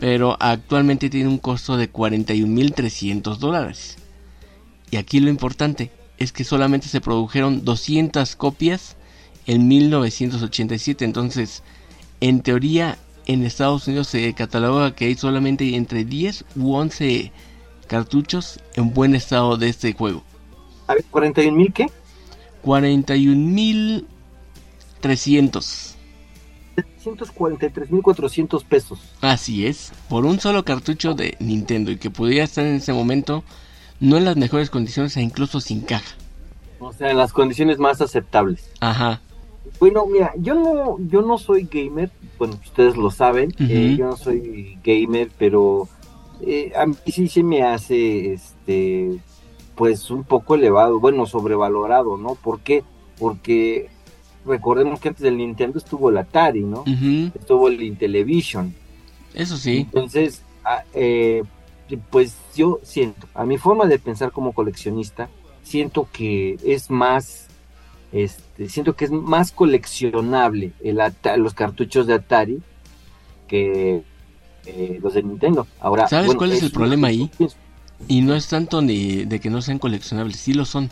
[0.00, 3.96] pero actualmente tiene un costo de 41.300 dólares.
[4.90, 8.96] Y aquí lo importante es que solamente se produjeron 200 copias
[9.46, 11.62] en 1987, entonces
[12.20, 17.30] en teoría en Estados Unidos se cataloga que hay solamente entre 10 u 11
[17.86, 20.24] cartuchos en buen estado de este juego.
[20.88, 21.86] A ver, ¿41.000 qué?
[22.64, 24.04] 41.000
[25.00, 25.96] 300.
[27.04, 29.00] 343.400 pesos.
[29.20, 33.44] Así es, por un solo cartucho de Nintendo y que pudiera estar en ese momento
[33.98, 36.16] no en las mejores condiciones e incluso sin caja.
[36.78, 38.70] O sea, en las condiciones más aceptables.
[38.80, 39.20] Ajá.
[39.78, 44.16] Bueno, mira, yo no, yo no soy gamer, bueno, ustedes lo saben, eh, yo no
[44.16, 45.88] soy gamer, pero
[46.40, 49.18] eh, a mí sí se me hace, este,
[49.74, 52.34] pues un poco elevado, bueno, sobrevalorado, ¿no?
[52.34, 52.82] ¿Por qué?
[53.18, 53.90] Porque
[54.44, 56.84] recordemos que antes del Nintendo estuvo el Atari, ¿no?
[57.34, 58.74] Estuvo el Intellivision.
[59.34, 61.42] eso sí, Entonces, ah, eh,
[62.10, 65.28] pues yo siento, a mi forma de pensar como coleccionista,
[65.62, 67.48] siento que es más,
[68.12, 71.00] este, siento que es más coleccionable el
[71.36, 72.62] los cartuchos de Atari
[73.46, 74.02] que
[74.66, 75.66] eh, los de Nintendo.
[75.80, 77.30] Ahora, ¿Sabes cuál es el problema ahí?
[78.08, 80.90] y no es tanto ni de que no sean coleccionables, sí lo son,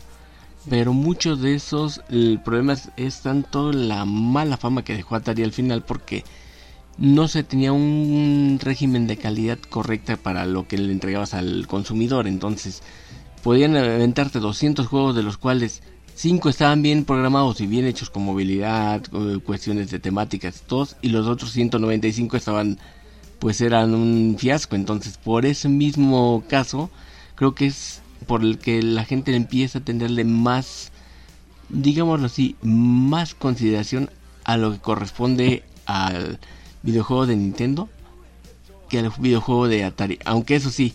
[0.68, 5.52] pero muchos de esos, el problema es, tanto la mala fama que dejó Atari al
[5.52, 6.24] final porque
[6.96, 12.26] no se tenía un régimen de calidad correcta para lo que le entregabas al consumidor,
[12.26, 12.82] entonces
[13.42, 15.82] podían aventarte 200 juegos de los cuales
[16.14, 19.02] 5 estaban bien programados y bien hechos con movilidad,
[19.44, 22.78] cuestiones de temáticas, todos, y los otros 195 estaban,
[23.38, 24.74] pues eran un fiasco.
[24.74, 26.90] Entonces, por ese mismo caso,
[27.36, 30.92] creo que es por el que la gente empieza a tenerle más,
[31.68, 34.10] digámoslo así, más consideración
[34.44, 36.38] a lo que corresponde al
[36.82, 37.88] videojuego de Nintendo
[38.88, 40.18] que al videojuego de Atari.
[40.24, 40.94] Aunque eso sí,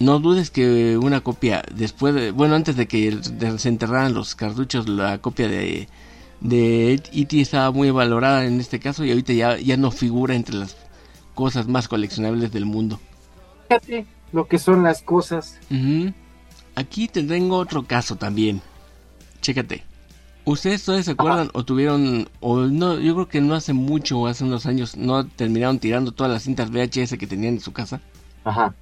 [0.00, 3.18] no dudes que una copia después de, bueno, antes de que
[3.58, 5.88] se enterraran los cartuchos, la copia de
[6.40, 7.40] de E.T.
[7.40, 10.76] estaba muy valorada en este caso y ahorita ya, ya no figura entre las
[11.34, 13.00] cosas más coleccionables del mundo.
[13.68, 15.58] Fíjate lo que son las cosas.
[15.70, 16.12] Ujú.
[16.78, 18.62] Aquí te tengo otro caso también.
[19.40, 19.82] Chécate.
[20.44, 24.44] ¿Ustedes todavía se acuerdan o tuvieron, o no, yo creo que no hace mucho, hace
[24.44, 28.00] unos años, no terminaron tirando todas las cintas VHS que tenían en su casa?
[28.44, 28.76] Ajá.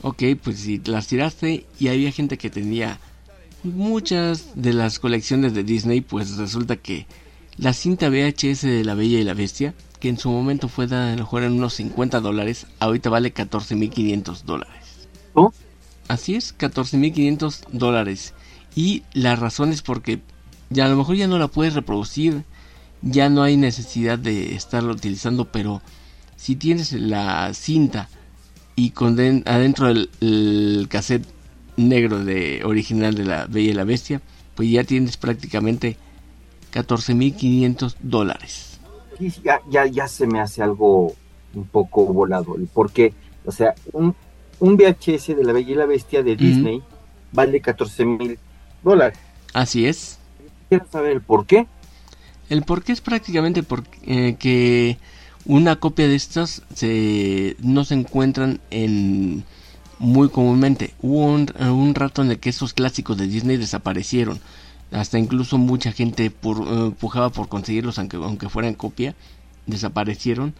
[0.00, 2.98] Ok, pues si las tiraste y había gente que tenía
[3.62, 7.06] muchas de las colecciones de Disney, pues resulta que
[7.58, 11.08] la cinta VHS de La Bella y la Bestia, que en su momento fue dada
[11.08, 15.08] a lo mejor en unos 50 dólares, ahorita vale 14.500 dólares.
[15.34, 15.52] ¿Oh?
[16.10, 18.34] Así es, 14.500 dólares.
[18.74, 20.20] Y la razón es porque
[20.68, 22.42] ya a lo mejor ya no la puedes reproducir,
[23.00, 25.82] ya no hay necesidad de estarla utilizando, pero
[26.36, 28.08] si tienes la cinta
[28.74, 31.26] y con den- adentro el, el cassette
[31.76, 34.20] negro de original de la Bella y la Bestia,
[34.56, 35.96] pues ya tienes prácticamente
[36.72, 38.80] 14.500 dólares.
[39.44, 41.14] Ya, ya, ya se me hace algo
[41.54, 42.56] un poco volado.
[42.72, 43.12] Porque,
[43.44, 44.14] o sea, un,
[44.60, 46.82] un VHS de La Bella y la Bestia de Disney
[47.32, 48.38] vale 14 mil
[48.82, 49.18] dólares.
[49.52, 50.18] Así es.
[50.68, 51.66] Quiero saber el por qué.
[52.48, 54.98] El por qué es prácticamente porque que
[55.44, 59.44] una copia de estas se, no se encuentran en
[59.98, 60.94] muy comúnmente.
[61.00, 64.40] Hubo un, un rato en el que esos clásicos de Disney desaparecieron.
[64.92, 69.14] Hasta incluso mucha gente por, eh, pujaba por conseguirlos aunque, aunque fueran copia.
[69.66, 70.54] Desaparecieron.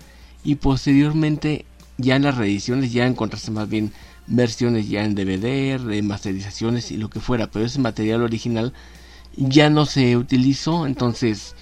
[0.45, 1.65] Y posteriormente
[2.01, 3.93] ya en las reediciones ya encontraste más bien
[4.27, 8.73] versiones ya en DVD, remasterizaciones y lo que fuera, pero ese material original
[9.37, 11.55] ya no se utilizó, entonces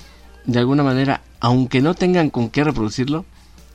[0.44, 3.24] de alguna manera, aunque no tengan con qué reproducirlo,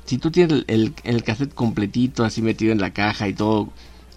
[0.06, 3.70] si tú tienes el, el cassette completito así metido en la caja y todo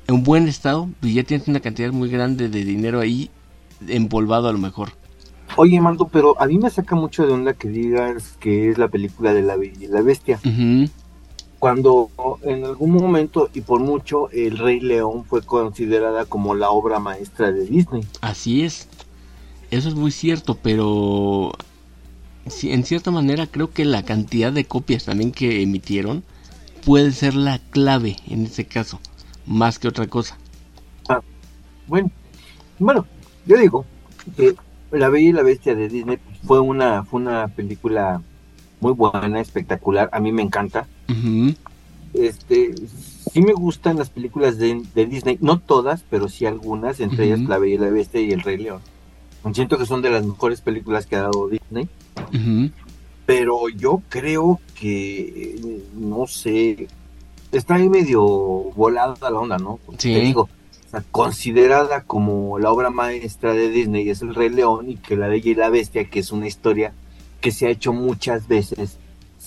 [0.09, 3.31] en buen estado, pues ya tienes una cantidad muy grande de dinero ahí
[3.87, 4.91] empolvado a lo mejor.
[5.57, 8.89] Oye, Mando, pero a mí me saca mucho de onda que digas que es la
[8.89, 10.41] película de la Bella y la Bestia.
[11.59, 12.11] Cuando
[12.43, 17.51] en algún momento y por mucho El Rey León fue considerada como la obra maestra
[17.51, 18.07] de Disney.
[18.21, 18.89] Así es.
[19.71, 21.53] Eso es muy cierto, pero
[22.47, 26.23] sí, en cierta manera creo que la cantidad de copias también que emitieron
[26.85, 29.01] puede ser la clave en ese caso,
[29.45, 30.39] más que otra cosa.
[31.89, 32.11] Bueno,
[32.79, 33.07] bueno,
[33.47, 33.85] yo digo
[34.37, 34.55] que
[34.91, 38.23] La Bella y la Bestia de Disney fue una, fue una película
[38.81, 40.09] muy buena, espectacular.
[40.13, 40.87] A mí me encanta.
[42.15, 42.75] Este,
[43.33, 47.41] sí me gustan las películas de, de Disney, no todas, pero sí algunas, entre ellas
[47.41, 48.81] La Bella y la Bestia y El Rey León.
[49.53, 51.89] Siento que son de las mejores películas que ha dado Disney,
[53.27, 56.89] pero yo creo que, no sé,
[57.53, 59.79] está ahí medio volada la onda, ¿no?
[59.99, 60.15] Sí.
[60.15, 64.91] te digo, o sea, considerada como la obra maestra de Disney es El Rey León
[64.91, 66.93] y que La Bella y la Bestia, que es una historia
[67.41, 68.99] que se ha hecho muchas veces,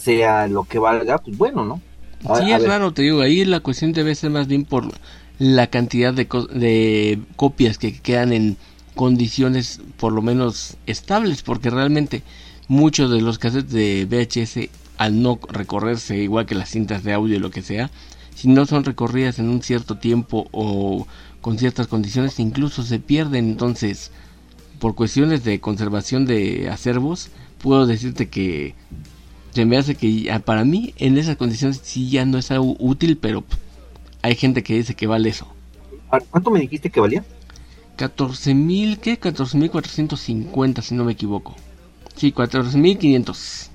[0.02, 1.82] sea lo que valga, pues bueno, ¿no?
[2.28, 2.70] A- Sí, a es ver.
[2.70, 4.92] raro, te digo, ahí la cuestión debe ser más bien por
[5.40, 8.58] la cantidad de, co- de copias que quedan en
[8.96, 12.24] condiciones por lo menos estables, porque realmente
[12.68, 17.36] muchos de los cassettes de VHS, al no recorrerse igual que las cintas de audio
[17.38, 17.90] y lo que sea,
[18.36, 21.08] si no son recorridas en un cierto tiempo o
[21.42, 23.50] con ciertas condiciones, incluso se pierden.
[23.50, 24.12] Entonces,
[24.80, 27.30] por cuestiones de conservación de acervos,
[27.62, 28.76] puedo decirte que
[29.52, 32.76] se me hace que ya- para mí en esas condiciones sí ya no es algo
[32.80, 33.44] útil, pero
[34.22, 35.48] hay gente que dice que vale eso.
[36.10, 37.24] Ahora, ¿Cuánto me dijiste que valía?
[37.98, 39.20] 14.000, ¿qué?
[39.20, 41.56] 14.450 si no me equivoco.
[42.16, 43.70] Sí, 14.500.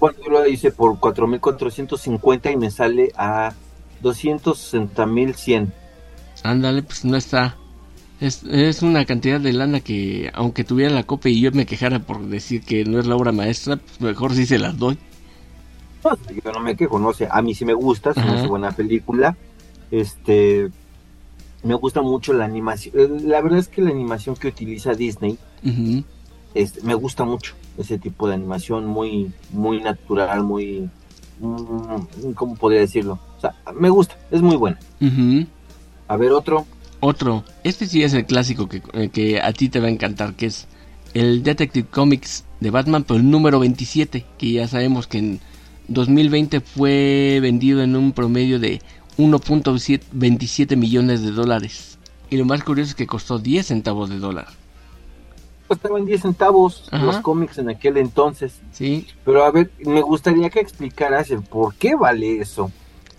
[0.00, 3.54] Bueno, yo lo hice por 4.450 y me sale a
[4.02, 5.72] 260.100.
[6.42, 7.56] Ándale, pues no está.
[8.20, 11.98] Es, es una cantidad de lana que, aunque tuviera la copia y yo me quejara
[11.98, 14.98] por decir que no es la obra maestra, pues mejor sí se las doy.
[16.02, 18.72] No, yo no me quejo, no sé, a mí sí me gusta, es una buena
[18.72, 19.36] película.
[19.90, 20.70] Este,
[21.62, 22.94] me gusta mucho la animación.
[22.98, 25.38] Eh, La verdad es que la animación que utiliza Disney,
[26.54, 30.88] este, me gusta mucho ese tipo de animación muy, muy natural, muy,
[31.40, 33.18] mm, ¿cómo podría decirlo?
[33.36, 34.78] O sea, me gusta, es muy buena.
[36.08, 36.66] A ver otro.
[37.00, 40.34] Otro, este sí es el clásico que, eh, que a ti te va a encantar,
[40.34, 40.66] que es
[41.14, 45.40] el Detective Comics de Batman, pero el número 27, que ya sabemos que en
[45.88, 48.80] 2020 fue vendido en un promedio de
[49.18, 51.98] 1.27 millones de dólares.
[52.28, 54.48] Y lo más curioso es que costó 10 centavos de dólar.
[55.68, 57.04] Costaban 10 centavos Ajá.
[57.04, 58.60] los cómics en aquel entonces.
[58.72, 59.06] ¿Sí?
[59.24, 62.70] Pero a ver, me gustaría que explicaras el por qué vale eso.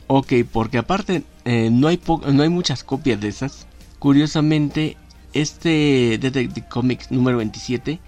[0.07, 1.99] Ok, porque aparte eh, no, hay
[2.31, 3.65] no hay muchas copias de esas.
[3.99, 4.95] Curiosamente,
[5.33, 7.99] este Detective Comics número 27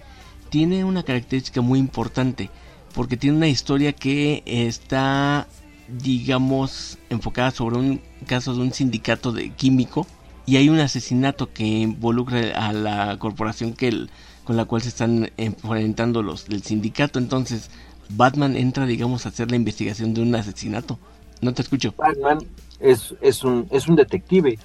[0.48, 2.48] tiene una característica muy importante.
[2.94, 5.46] Porque tiene una historia que está,
[5.88, 10.06] digamos, enfocada sobre un caso de un sindicato de químico.
[10.46, 14.10] Y hay un asesinato que involucra a la corporación que el-
[14.42, 17.18] con la cual se están enfrentando los del sindicato.
[17.20, 17.70] Entonces,
[18.08, 20.98] Batman entra, digamos, a hacer la investigación de un asesinato.
[21.40, 21.94] No te escucho.
[21.96, 22.38] Batman
[22.78, 24.58] es, es, un, es un detective.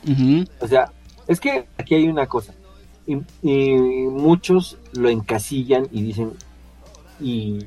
[0.59, 0.91] O sea,
[1.27, 2.53] es que aquí hay una cosa.
[3.07, 6.31] Y, y muchos lo encasillan y dicen
[7.19, 7.59] y,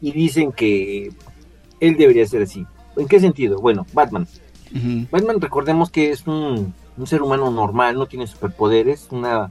[0.00, 1.10] y dicen que
[1.80, 2.64] él debería ser así.
[2.96, 3.58] ¿En qué sentido?
[3.60, 4.26] Bueno, Batman.
[5.10, 9.50] Batman, recordemos que es un, un ser humano normal, no tiene superpoderes, una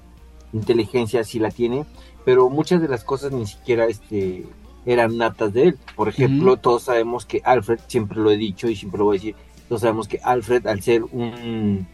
[0.53, 1.85] inteligencia sí la tiene,
[2.23, 4.45] pero muchas de las cosas ni siquiera este
[4.85, 5.77] eran natas de él.
[5.95, 9.19] Por ejemplo, todos sabemos que Alfred, siempre lo he dicho y siempre lo voy a
[9.19, 9.35] decir,
[9.67, 11.87] todos sabemos que Alfred, al ser un,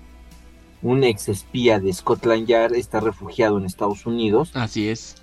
[0.81, 5.15] un ex espía de Scotland Yard, está refugiado en Estados Unidos, Así es.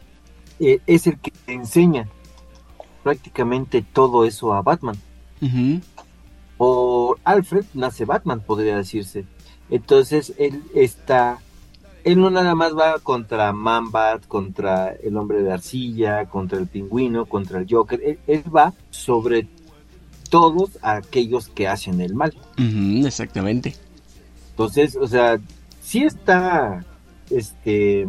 [0.61, 2.09] eh, es el que enseña
[3.03, 4.97] prácticamente todo eso a Batman
[5.41, 5.81] Ujú,
[6.57, 9.25] por Alfred nace Batman, podría decirse.
[9.71, 11.39] Entonces él está,
[12.05, 17.27] él no nada más va contra Manbat, contra el hombre de arcilla, contra el pingüino,
[17.27, 19.49] contra el Joker, él, él va sobre
[20.31, 22.35] todos aquellos que hacen el mal.
[23.05, 23.77] exactamente.
[24.51, 25.39] Entonces, o sea,
[25.83, 26.85] sí está,
[27.31, 28.07] este,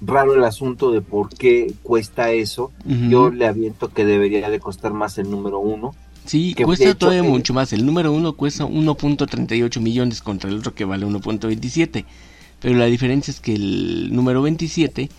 [0.00, 2.72] raro el asunto de por qué cuesta eso.
[2.84, 5.94] Yo le aviento que debería de costar más el número uno.
[6.24, 7.72] Sí, Que cuesta hecho, todavía eh, mucho más.
[7.72, 12.04] El número uno cuesta 1.38 millones contra el otro que vale 1.27.
[12.64, 15.10] Pero la diferencia es que el número 27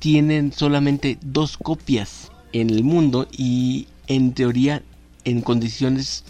[0.00, 4.82] tienen solamente dos copias en el mundo y en teoría
[5.22, 6.24] en condiciones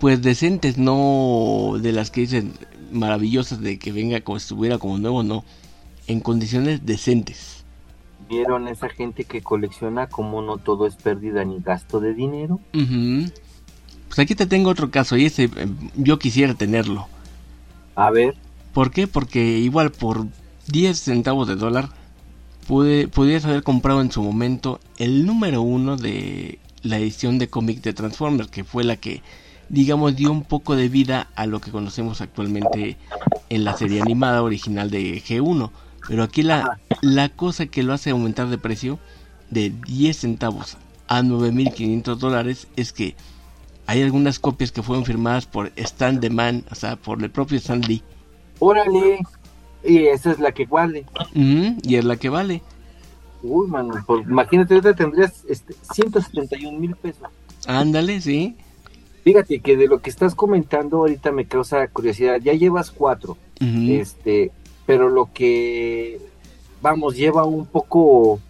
[0.00, 2.54] pues decentes, no de las que dicen
[2.90, 5.44] maravillosas de que venga como si estuviera como nuevo, no.
[6.06, 7.62] En condiciones decentes.
[8.30, 12.60] ¿Vieron esa gente que colecciona como no todo es pérdida ni gasto de dinero?
[12.72, 13.30] Ujú.
[14.08, 17.08] Pues aquí te tengo otro caso y ese eh, yo quisiera tenerlo.
[17.94, 18.36] A ver,
[18.76, 19.06] ¿Por qué?
[19.06, 20.26] Porque igual por
[20.66, 21.88] 10 centavos de dólar
[22.66, 27.80] pude, podías haber comprado en su momento el número uno de la edición de cómic
[27.80, 29.22] de Transformers, que fue la que,
[29.70, 32.98] digamos, dio un poco de vida a lo que conocemos actualmente
[33.48, 35.70] en la serie animada original de G1.
[36.06, 38.98] Pero aquí la, la cosa que lo hace aumentar de precio
[39.48, 40.76] de 10 centavos
[41.08, 43.16] a 9.500 dólares es que
[43.86, 47.56] hay algunas copias que fueron firmadas por Stan the Man, o sea, por el propio
[47.56, 48.02] Stan Lee.
[48.58, 49.20] Órale.
[49.84, 51.06] Y esa es la que vale.
[51.34, 52.62] Ujú, y es la que vale.
[53.42, 57.28] Uy, mano, pues, imagínate, ahorita tendrías este, 171 mil pesos.
[57.66, 58.56] Ándale, sí.
[59.22, 62.40] Fíjate que de lo que estás comentando ahorita me causa curiosidad.
[62.40, 64.52] Ya llevas cuatro, este,
[64.86, 66.20] pero lo que,
[66.80, 68.40] vamos, lleva un poco,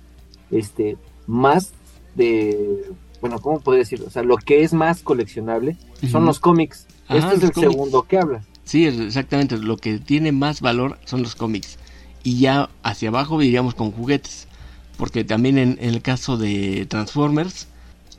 [0.50, 0.96] este,
[1.26, 1.72] más
[2.14, 2.84] de,
[3.20, 4.06] bueno, ¿cómo puedo decirlo?
[4.06, 5.76] O sea, lo que es más coleccionable
[6.10, 6.86] son los cómics.
[7.08, 7.72] Ajá, este es el cómics.
[7.72, 8.42] segundo que habla.
[8.66, 9.56] Sí, exactamente.
[9.56, 11.78] Lo que tiene más valor son los cómics.
[12.22, 14.46] Y ya hacia abajo iríamos con juguetes.
[14.98, 17.68] Porque también en, el caso de Transformers,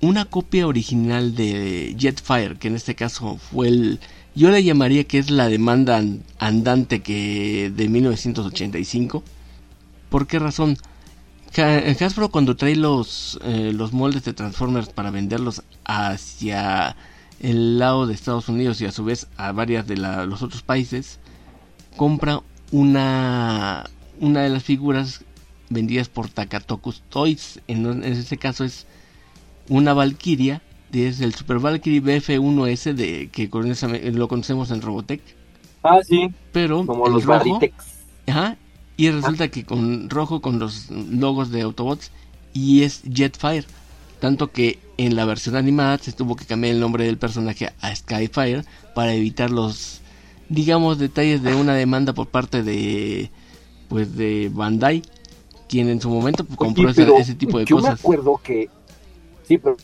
[0.01, 3.99] una copia original de Jetfire, que en este caso fue el...
[4.35, 9.23] Yo le llamaría que es la demanda an- andante que de 1985.
[10.09, 10.77] ¿Por qué razón?
[11.57, 16.95] Hasbro cuando trae los, eh, los moldes de Transformers para venderlos hacia
[17.39, 20.61] el lado de Estados Unidos y a su vez a varias de la- los otros
[20.63, 21.19] países,
[21.95, 23.85] compra una,
[24.19, 25.23] una de las figuras
[25.69, 27.59] vendidas por Takatokus Toys.
[27.67, 28.85] En, en este caso es
[29.69, 30.61] una Valkyria,
[30.93, 33.49] es el Super Valkyrie BF1S de, que
[34.13, 35.21] lo conocemos en Robotech,
[35.83, 37.59] Ah, sí, pero como los rojo.
[38.27, 38.57] Ajá.
[38.97, 42.11] Y resulta que con rojo con los logos de Autobots
[42.51, 43.65] y es Jetfire.
[44.19, 47.95] Tanto que en la versión animada se tuvo que cambiar el nombre del personaje a
[47.95, 48.63] Skyfire
[48.95, 50.01] para evitar los,
[50.49, 53.29] digamos, detalles de una demanda por parte de,
[53.89, 55.03] pues, de Bandai,
[55.69, 57.99] quien en su momento pues, compró ese, tipo de yo me cosas.
[57.99, 58.69] acuerdo que.
[59.47, 59.77] Sí, pero.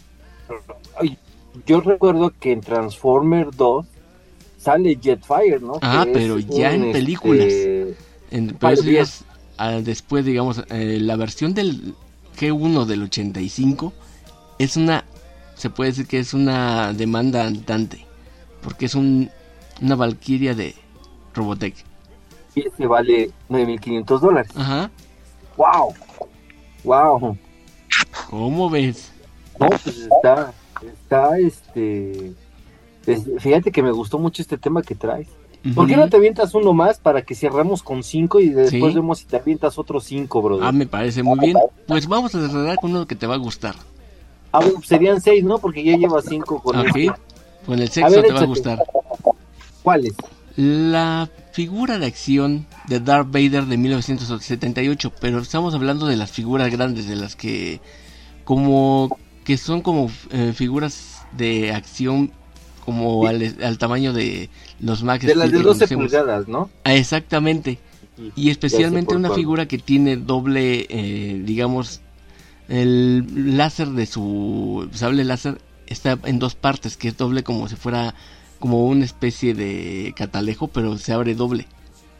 [0.99, 1.17] ay,
[1.67, 3.85] yo recuerdo que en Transformer 2
[4.57, 5.73] sale Jetfire, ¿no?
[5.81, 7.53] Ah, Que pero ya en este, películas.
[8.31, 9.23] En- pero eso ya es,
[9.57, 11.93] ah, después, digamos, eh, la versión del
[12.39, 13.93] G1 del 85
[14.59, 15.03] es una,
[15.55, 18.05] se puede decir que es una demanda andante,
[18.61, 19.29] porque es un,
[19.81, 20.75] una Valkyria de
[21.33, 21.75] Robotech.
[22.55, 24.51] Y ese vale 9.500 dólares.
[24.55, 24.91] Ajá,
[25.57, 25.93] ¡Wow!
[26.83, 27.37] ¡Wow!
[28.29, 29.11] ¿cómo ves?
[29.59, 30.53] No, pues está.
[30.81, 32.33] Está este.
[33.05, 35.27] es- fíjate que me gustó mucho este tema que traes.
[35.75, 38.95] ¿Por qué no te avientas uno más para que cerramos con cinco y después Sí.
[38.99, 40.65] vemos si te avientas otros cinco, brother?
[40.67, 41.57] Ah, me parece muy bien.
[41.87, 43.75] Pues vamos a cerrar con uno que te va a gustar.
[44.53, 45.59] Ah, bueno, serían seis, ¿no?
[45.59, 47.21] Porque ya llevas cinco con Ok, este.
[47.67, 48.85] el A sexo ver, te va a gustar.
[49.81, 50.21] ¿Cuáles?
[50.55, 56.71] La figura de acción de Darth Vader de 1978, pero estamos hablando de las figuras
[56.71, 57.81] grandes, de las que
[58.43, 62.35] como que son como eh, figuras de acción
[62.79, 65.89] como al, al tamaño de los Max De las de que 12 conocemos.
[65.89, 66.71] pulgadas, ¿no?
[66.83, 67.79] Ah, exactamente.
[68.35, 69.39] Y especialmente una cuál.
[69.39, 72.02] figura que tiene doble, eh, digamos,
[72.69, 77.75] el láser de su sable láser está en dos partes, que es doble como si
[77.75, 78.15] fuera
[78.59, 81.67] como una especie de catalejo, pero se abre doble.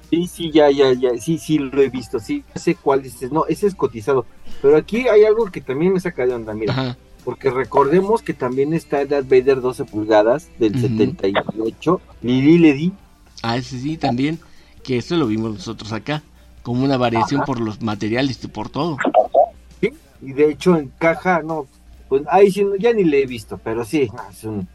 [0.09, 1.17] Sí, sí, ya, ya, ya.
[1.19, 2.19] Sí, sí, lo he visto.
[2.19, 3.31] Sí, ya sé cuál es.
[3.31, 4.25] No, ese es cotizado.
[4.61, 6.73] Pero aquí hay algo que también me saca de onda, mira.
[6.73, 6.97] Ajá.
[7.23, 10.81] Porque recordemos que también está el Darth Vader 12 pulgadas del Ujú.
[10.81, 12.01] 78.
[12.21, 12.91] Lili Ledi.
[13.41, 14.39] Ah, ese sí, también,
[14.83, 16.21] que eso lo vimos nosotros acá,
[16.61, 18.97] como una variación por los materiales y por todo.
[20.25, 21.67] Y de hecho encaja, no.
[22.09, 24.67] Pues ahí sí, no, ya ni le he visto, pero sí, no, es un,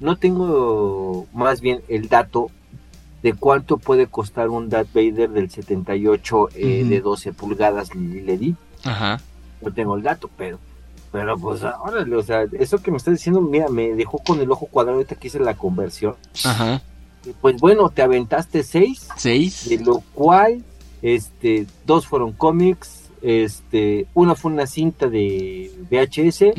[0.00, 2.50] no tengo más bien el dato
[3.22, 8.54] de cuánto puede costar un Darth Vader del 78 eh, de 12 pulgadas LED.
[8.84, 9.20] Ajá.
[9.60, 10.58] No tengo el dato, pero,
[11.12, 14.50] pero pues, órale, o sea, eso que me estás diciendo, mira, me dejó con el
[14.50, 16.16] ojo cuadrado ahorita que hice la conversión.
[16.44, 16.82] Ajá.
[17.40, 19.68] Pues bueno, te aventaste seis, Seis.
[19.68, 20.64] de lo cual,
[21.02, 26.54] este, dos fueron cómics, este, una fue una cinta de VHS.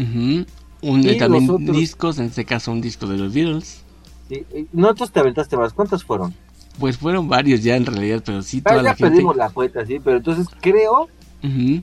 [0.82, 3.84] Un, Y también los otros- discos, en este caso un disco de los Beatles.
[4.30, 4.44] ¿sí?
[4.74, 6.34] nosotros te aventaste más, ¿cuántos fueron?
[6.80, 9.10] Pues fueron varios ya en realidad, pero sí Ah, toda ya la gente.
[9.12, 11.08] perdimos la cuenta, sí, pero entonces creo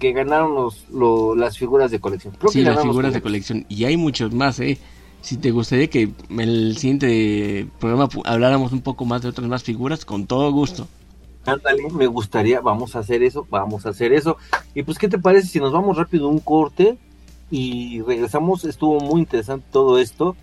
[0.00, 2.34] que ganaron los, lo- las figuras de colección.
[2.38, 3.66] Creo Sí, que las figuras de colección.
[3.68, 4.78] Y hay muchos más, ¿eh?
[5.20, 9.62] Si te gustaría que en el siguiente programa habláramos un poco más de otras más
[9.62, 10.88] figuras, con todo gusto.
[11.52, 14.36] Ándale, me gustaría, vamos a hacer eso, vamos a hacer eso.
[14.74, 16.96] Y pues, ¿qué te parece si nos vamos rápido un corte
[17.50, 18.64] y regresamos?
[18.64, 20.36] Estuvo muy interesante todo esto,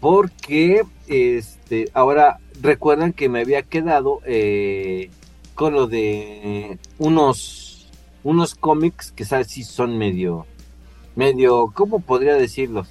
[0.00, 5.10] porque este, ahora recuerdan que me había quedado eh,
[5.54, 7.88] con lo de unos,
[8.24, 10.46] unos cómics que sabes si son medio,
[11.16, 12.88] medio, ¿cómo podría decirlos?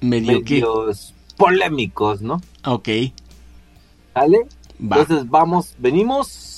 [0.00, 0.40] Medio.
[0.40, 2.40] Medios polémicos, ¿no?
[2.64, 2.88] Ok,
[4.14, 4.46] ¿Vale?
[4.80, 5.00] va.
[5.00, 6.57] Entonces vamos, venimos,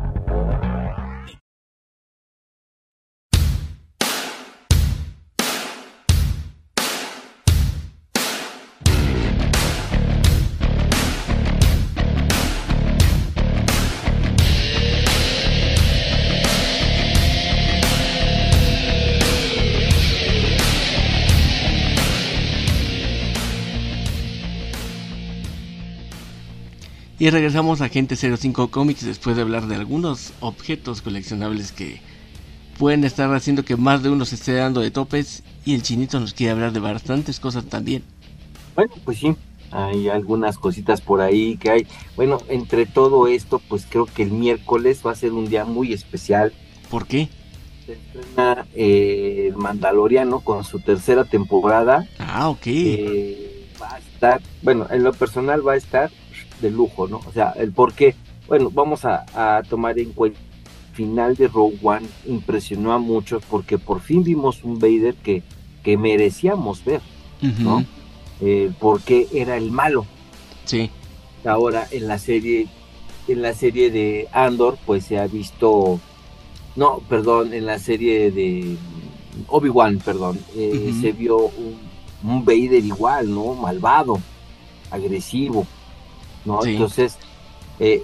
[27.21, 32.01] Y regresamos a Agente 05 Comics después de hablar de algunos objetos coleccionables que
[32.79, 35.43] pueden estar haciendo que más de uno se esté dando de topes.
[35.63, 38.01] Y el chinito nos quiere hablar de bastantes cosas también.
[38.73, 39.35] Bueno, pues sí,
[39.69, 41.87] hay algunas cositas por ahí que hay.
[42.15, 45.93] Bueno, entre todo esto, pues creo que el miércoles va a ser un día muy
[45.93, 46.51] especial.
[46.89, 47.29] ¿Por qué?
[47.85, 52.07] Se estrena eh, el Mandaloriano con su tercera temporada.
[52.17, 52.65] Ah, ok.
[52.65, 56.09] Eh, va a estar, bueno, en lo personal va a estar
[56.61, 57.17] de lujo, ¿no?
[57.27, 58.15] O sea, el por qué,
[58.47, 60.39] bueno, vamos a, a tomar en cuenta.
[60.39, 65.41] el Final de Rogue One impresionó a muchos porque por fin vimos un Vader que,
[65.83, 67.01] que merecíamos ver,
[67.59, 67.83] ¿no?
[68.41, 70.05] Eh, porque era el malo.
[70.65, 70.89] Sí.
[71.45, 72.67] ahora en la serie
[73.27, 75.99] en la serie de Andor pues se ha visto
[76.75, 78.77] no perdón en la serie de
[79.47, 81.77] Obi Wan perdón eh, se vio un,
[82.23, 84.19] un Vader igual no malvado
[84.91, 85.65] agresivo
[86.45, 86.71] no Sí.
[86.71, 87.17] entonces
[87.79, 88.03] eh,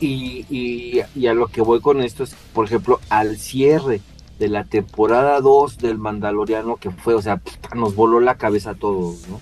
[0.00, 4.00] y, y, y a lo que voy con esto es por ejemplo al cierre
[4.38, 7.40] de la temporada 2 del Mandaloriano que fue o sea
[7.74, 9.40] nos voló la cabeza a todos no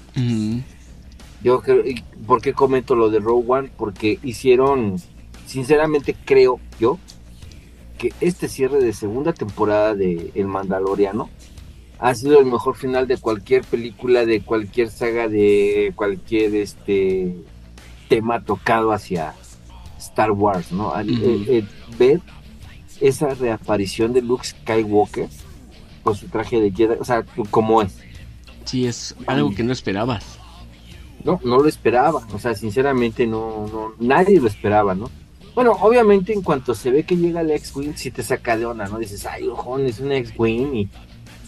[1.43, 3.70] yo creo, y ¿por qué comento lo de Rogue One?
[3.77, 4.97] Porque hicieron,
[5.47, 6.99] sinceramente creo yo,
[7.99, 11.29] que este cierre de segunda temporada de El Mandaloriano
[11.99, 17.37] ha sido el mejor final de cualquier película, de cualquier saga, de cualquier este
[18.09, 19.35] tema tocado hacia
[19.99, 20.93] Star Wars, ¿no?
[20.93, 21.65] Al- eh, eh,
[21.99, 22.21] ver
[23.01, 25.29] esa reaparición de Luke Skywalker
[26.03, 27.99] con su traje de Jedi, o sea, como es.
[28.65, 30.39] Sí, es algo que no esperabas.
[31.25, 35.11] No, no lo esperaba, o sea, sinceramente no, no, nadie lo esperaba, ¿no?
[35.55, 38.87] Bueno, obviamente en cuanto se ve que llega el X-Wing, sí te saca de onda,
[38.89, 38.99] ¿no?
[38.99, 40.89] Dices, ay, ojón, es un X-Wing y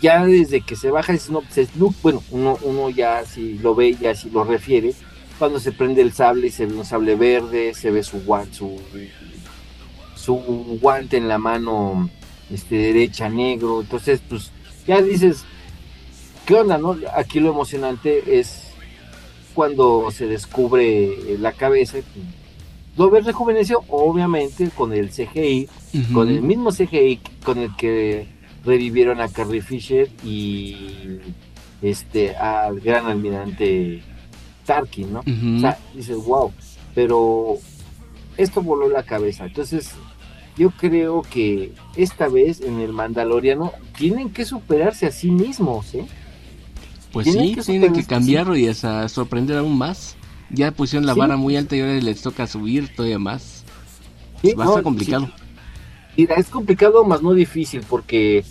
[0.01, 3.59] ya desde que se baja, dices, no, pues es Luke, bueno, uno, uno ya si
[3.59, 4.95] lo ve, ya si lo refiere,
[5.39, 8.79] cuando se prende el sable, se ve un sable verde, se ve su guante, su,
[10.15, 10.35] su
[10.81, 12.11] guante en la mano
[12.51, 14.51] este, derecha negro, entonces, pues,
[14.87, 15.45] ya dices,
[16.47, 16.97] ¿qué onda, no?
[17.15, 18.65] Aquí lo emocionante es
[19.55, 21.99] cuando se descubre la cabeza,
[22.97, 25.69] lo ves rejuveneció, obviamente, con el CGI,
[26.13, 28.27] con el mismo CGI con el que
[28.65, 31.21] revivieron a Carrie Fisher y
[31.81, 34.03] este al gran almirante
[34.69, 35.21] Tarkin, ¿no?
[35.21, 36.53] O sea, dices, wow,
[36.95, 37.57] pero
[38.37, 39.47] esto voló la cabeza.
[39.47, 39.93] Entonces,
[40.59, 46.05] yo creo que esta vez en el Mandaloriano tienen que superarse a sí mismos, ¿eh?
[47.13, 50.17] Pues tienen sí, que tienen que cambiarlo y hasta sorprender aún más.
[50.51, 51.21] Ya pusieron la Sí.
[51.21, 53.65] vara muy alta y ahora les toca subir todavía más.
[54.43, 55.27] Sí, Va a no, estar complicado.
[55.27, 55.33] sí.
[56.19, 58.45] Mira, es complicado, más no difícil, porque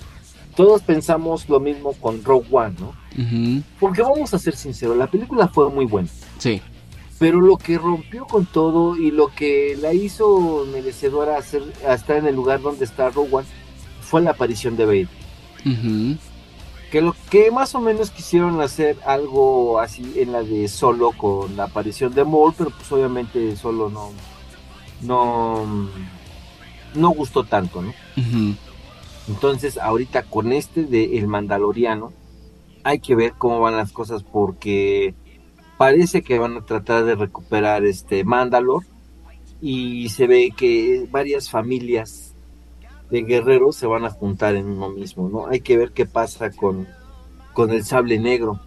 [0.57, 2.87] todos pensamos lo mismo con Rogue One, ¿no?
[3.17, 3.63] Ujú.
[3.79, 6.09] Porque vamos a ser sinceros, la película fue muy buena.
[6.39, 6.61] Sí.
[7.19, 11.93] Pero lo que rompió con todo y lo que la hizo merecedora a, ser- a
[11.93, 13.47] estar en el lugar donde está Rogue One
[14.01, 15.07] fue la aparición de Vader.
[15.65, 16.17] Ujú.
[16.91, 21.55] Que lo que más o menos quisieron hacer algo así en la de Solo con
[21.57, 24.11] la aparición de Maul, pero pues obviamente Solo no
[25.01, 25.89] no
[26.95, 27.89] no gustó tanto, ¿no?
[28.15, 28.55] Ujú.
[29.27, 32.13] Entonces, ahorita con este de El Mandaloriano,
[32.83, 35.13] hay que ver cómo van las cosas porque
[35.77, 38.83] parece que van a tratar de recuperar este Mandalor
[39.61, 42.35] y se ve que varias familias
[43.09, 45.47] de guerreros se van a juntar en uno mismo, ¿no?
[45.47, 46.87] Hay que ver qué pasa con,
[47.53, 48.59] con el sable negro.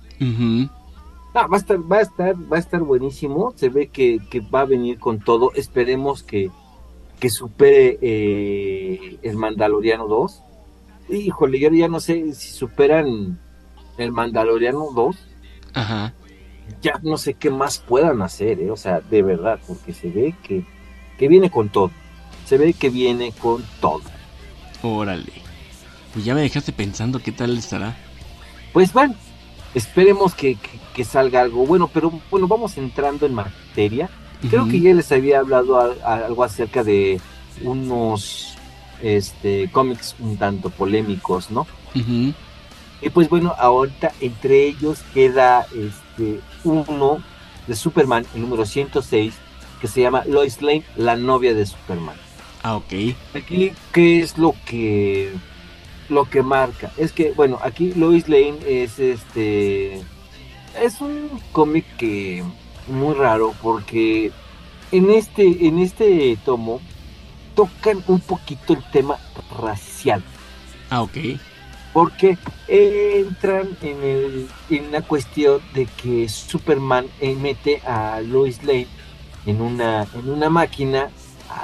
[1.32, 3.52] Ah, va a estar, va a estar, va a estar buenísimo.
[3.56, 5.52] Se ve que, que va a venir con todo.
[5.54, 6.50] Esperemos que,
[7.20, 10.42] que supere eh, el Mandaloriano 2.
[11.10, 13.38] Híjole, yo ya no sé si superan
[13.98, 15.16] el Mandaloriano 2.
[15.74, 16.12] Ajá.
[16.82, 18.70] Ya no sé qué más puedan hacer, ¿eh?
[18.70, 20.64] o sea, de verdad, porque se ve que,
[21.18, 21.90] que viene con todo.
[22.46, 24.02] Se ve que viene con todo.
[24.82, 25.32] Órale.
[26.12, 27.96] Pues ya me dejaste pensando qué tal estará.
[28.72, 29.14] Pues bueno,
[29.74, 34.08] esperemos que, que- que salga algo bueno, pero bueno, vamos entrando en materia.
[34.48, 37.20] Creo que ya les había hablado a- a- algo acerca de
[37.62, 38.56] unos
[39.02, 41.66] este, cómics un tanto polémicos, ¿no?
[41.94, 47.22] Y pues bueno, ahorita entre ellos queda este, uno
[47.66, 49.34] de Superman, el número 106,
[49.80, 52.16] que se llama Lois Lane, la novia de Superman.
[52.62, 52.92] Ah, ok.
[53.34, 55.32] Aquí, ¿qué es lo que
[56.10, 56.92] lo que marca?
[56.98, 60.02] Es que, bueno, aquí Lois Lane es este
[60.80, 62.44] es un cómic que
[62.86, 64.30] muy raro porque
[64.92, 66.80] en este en este tomo
[67.54, 69.16] tocan un poquito el tema
[69.60, 70.22] racial
[70.90, 71.16] Ah, ok.
[71.92, 72.36] porque
[72.68, 78.86] entran en, el, en la cuestión de que Superman eh, mete a Lois Lane
[79.46, 81.10] en una, en una máquina,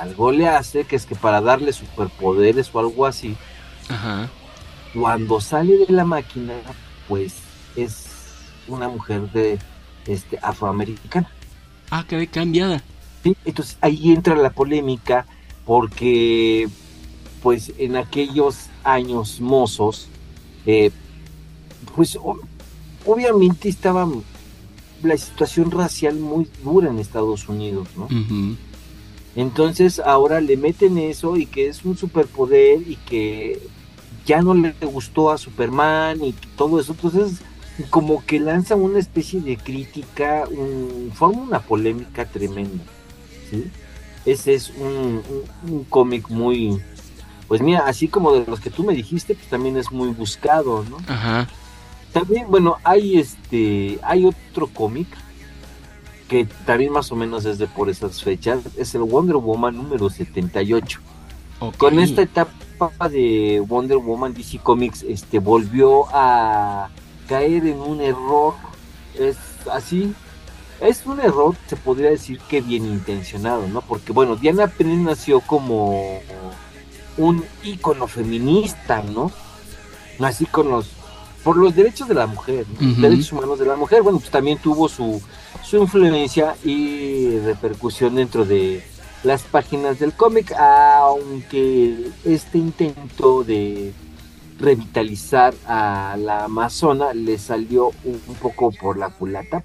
[0.01, 3.37] algo le hace, que es que para darle superpoderes o algo así,
[3.89, 4.29] Ajá.
[4.95, 6.55] cuando sale de la máquina,
[7.09, 7.35] pues
[7.77, 8.07] es
[8.69, 9.59] una mujer de
[10.07, 11.29] este afroamericana.
[11.91, 12.83] Ah, quedé cambiada.
[13.23, 13.37] ¿sí?
[13.45, 15.27] Entonces ahí entra la polémica
[15.67, 16.69] porque
[17.43, 20.09] pues en aquellos años mozos,
[20.65, 20.91] eh,
[21.95, 22.39] pues o-
[23.05, 24.09] obviamente estaba
[25.03, 28.09] la situación racial muy dura en Estados Unidos, ¿no?
[29.35, 33.61] Entonces ahora le meten eso y que es un superpoder y que
[34.25, 36.93] ya no le gustó a Superman y todo eso.
[36.93, 37.39] Entonces
[37.91, 42.83] como que lanza una especie de crítica, un- forma una polémica tremenda.
[43.51, 43.65] ¿sí?
[44.27, 45.23] Ese es un,
[45.65, 46.79] un- un cómic muy,
[47.49, 50.85] pues mira, así como de los que tú me dijiste, pues también es muy buscado,
[50.91, 50.99] ¿no?
[51.07, 51.49] Ajá.
[52.13, 55.07] También, bueno, hay este, hay otro cómic
[56.29, 60.11] que también más o menos es de por esas fechas, es el Wonder Woman número
[60.11, 60.99] 78.
[61.61, 61.77] Ok.
[61.77, 66.89] Con esta etapa de Wonder Woman DC Comics este volvió a
[67.29, 68.55] caer en un error
[69.19, 69.37] es
[69.73, 70.13] así
[70.81, 75.41] es un error se podría decir que bien intencionado no porque bueno Diana Pérez nació
[75.41, 76.21] como
[77.17, 79.31] un ícono feminista no
[80.21, 80.97] así con los
[81.47, 83.01] por los derechos de la mujer, ¿no?
[83.01, 85.23] Derechos humanos de la mujer, bueno, pues también tuvo su,
[85.63, 88.83] su influencia y repercusión dentro de
[89.23, 93.93] las páginas del cómic, aunque este intento de
[94.59, 99.63] revitalizar a la amazona le salió un, un poco por la culata,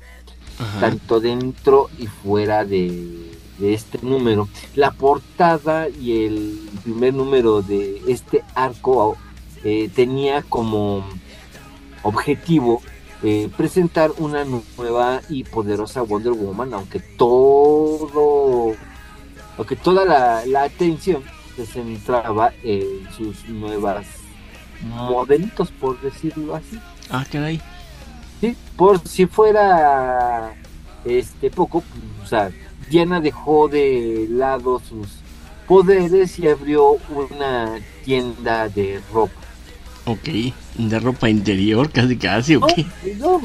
[0.60, 0.80] Ajá.
[0.80, 4.48] tanto dentro y fuera de, de este número.
[4.76, 9.18] La portada y el primer número de este arco
[9.64, 11.04] eh, tenía como
[12.04, 12.82] objetivo
[13.24, 18.74] eh, presentar una nueva y poderosa Wonder Woman, aunque todo,
[19.58, 21.24] aunque toda la, la atención
[21.56, 24.08] se centraba en sus nuevas
[24.82, 26.80] modelitos, por decirlo así.
[27.12, 27.62] Ah, caray.
[28.42, 30.54] Sí, por si fuera
[31.06, 32.52] este poco, pues, o sea,
[32.90, 35.08] Diana dejó de lado sus
[35.68, 39.34] poderes y abrió una tienda de ropa.
[40.06, 40.28] Ok.
[40.76, 42.72] De ropa interior, casi casi, ok.
[43.18, 43.40] No,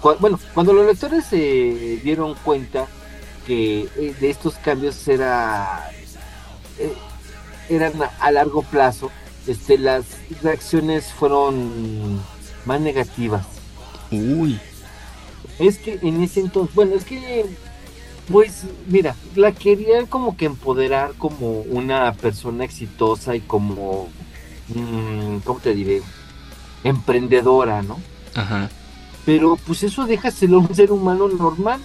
[0.00, 2.86] cua- bueno, cuando los lectores se dieron cuenta
[3.46, 5.88] que eh, de estos cambios era
[6.78, 6.92] eh,
[7.68, 9.10] eran a, a largo plazo,
[9.46, 10.04] este, las
[10.42, 12.20] reacciones fueron
[12.66, 13.46] más negativas.
[14.12, 14.58] Uy.
[15.58, 17.46] Es que en ese entonces, bueno, es que,
[18.30, 24.08] pues, mira, la querían como que empoderar como una persona exitosa y como,
[24.68, 26.02] mm, ¿cómo te diré?
[26.84, 27.98] Emprendedora, ¿no?
[28.34, 28.70] Ajá.
[29.24, 31.80] Pero pues eso déjaselo a un ser humano normal.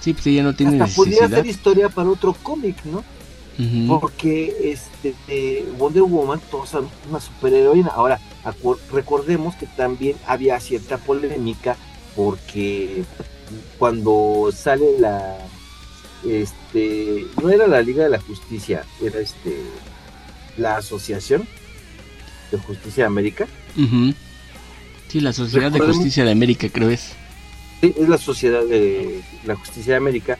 [0.00, 1.38] Sí, pues ella no tiene Hasta podría necesidad.
[1.38, 3.02] ser historia para otro cómic, ¿no?
[3.88, 7.88] Porque este eh, Wonder Woman, todos sabemos que es una superheroína.
[7.88, 8.20] Ahora,
[8.92, 11.76] recordemos que también había cierta polémica
[12.14, 13.04] porque
[13.78, 15.38] cuando sale la
[16.26, 19.56] este no era la Liga de la Justicia, era este
[20.56, 21.46] la Asociación
[22.50, 23.46] de Justicia de América.
[23.76, 24.14] Ujú.
[25.08, 27.12] Sí, la Sociedad de Justicia de América, creo es.
[27.80, 30.38] Sí, es la Sociedad de la Justicia de América.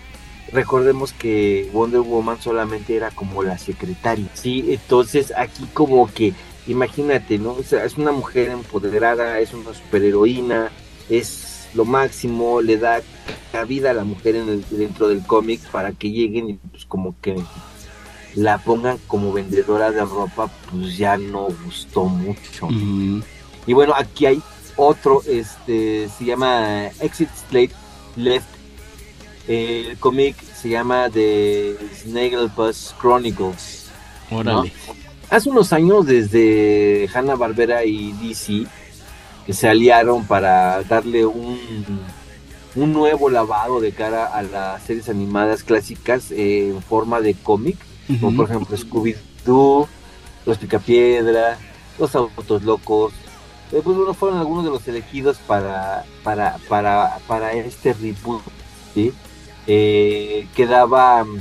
[0.52, 4.28] Recordemos que Wonder Woman solamente era como la secretaria.
[4.34, 6.34] Sí, entonces aquí como que,
[6.66, 7.52] imagínate, ¿no?
[7.52, 10.70] O sea, es una mujer empoderada, es una superheroína,
[11.10, 13.02] es lo máximo, le da
[13.52, 17.14] cabida a la mujer en el- dentro del cómic para que lleguen y pues como
[17.20, 17.36] que
[18.34, 22.68] la pongan como vendedora de ropa, pues ya no gustó mucho.
[23.66, 24.42] Y bueno, aquí hay
[24.76, 27.72] otro, este, se llama Exit Slate
[28.16, 28.46] Left.
[29.48, 33.86] El cómic se llama The Snagglepuss Chronicles.
[34.30, 34.72] Órale.
[35.30, 38.66] Hace unos años, desde Hanna Barbera y DC,
[39.44, 41.58] que se aliaron para darle un,
[42.74, 47.76] un nuevo lavado de cara a las series animadas clásicas eh, en forma de cómic,
[48.20, 49.88] como por ejemplo Scooby-Doo,
[50.44, 51.58] Los Picapiedra,
[51.98, 53.12] Los Autos Locos.
[53.72, 58.42] Eh, pues bueno, fueron algunos de los elegidos para, para, para, para este reboot,
[58.94, 59.12] ¿sí?
[59.66, 61.40] Eh, que daba mm,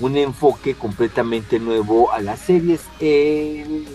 [0.00, 2.82] un enfoque completamente nuevo a las series.
[3.00, 3.86] El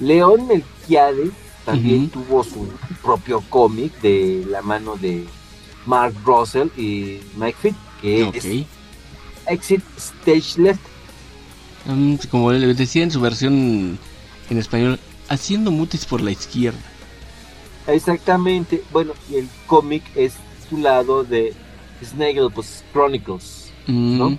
[0.00, 1.30] León Melquiades
[1.64, 2.68] también tuvo su
[3.02, 5.24] propio cómic de la mano de
[5.86, 8.66] Mark Russell y Mike Fitt, que es
[9.46, 10.80] Exit Stage Left.
[11.86, 13.98] Mm, como le decía en su versión
[14.50, 14.98] en español,
[15.28, 16.78] haciendo mutis por la izquierda.
[17.86, 18.82] Exactamente.
[18.92, 21.54] Bueno, y el cómic es titulado de
[22.02, 23.72] Snagglepuss Chronicles.
[23.86, 24.30] Mm, ¿No?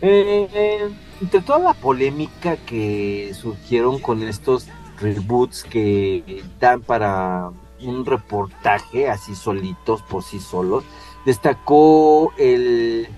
[0.00, 4.66] Eh, eh, entre toda la polémica que surgieron con estos
[5.00, 10.84] reboots que dan para un reportaje así solitos por sí solos,
[11.24, 13.08] destacó el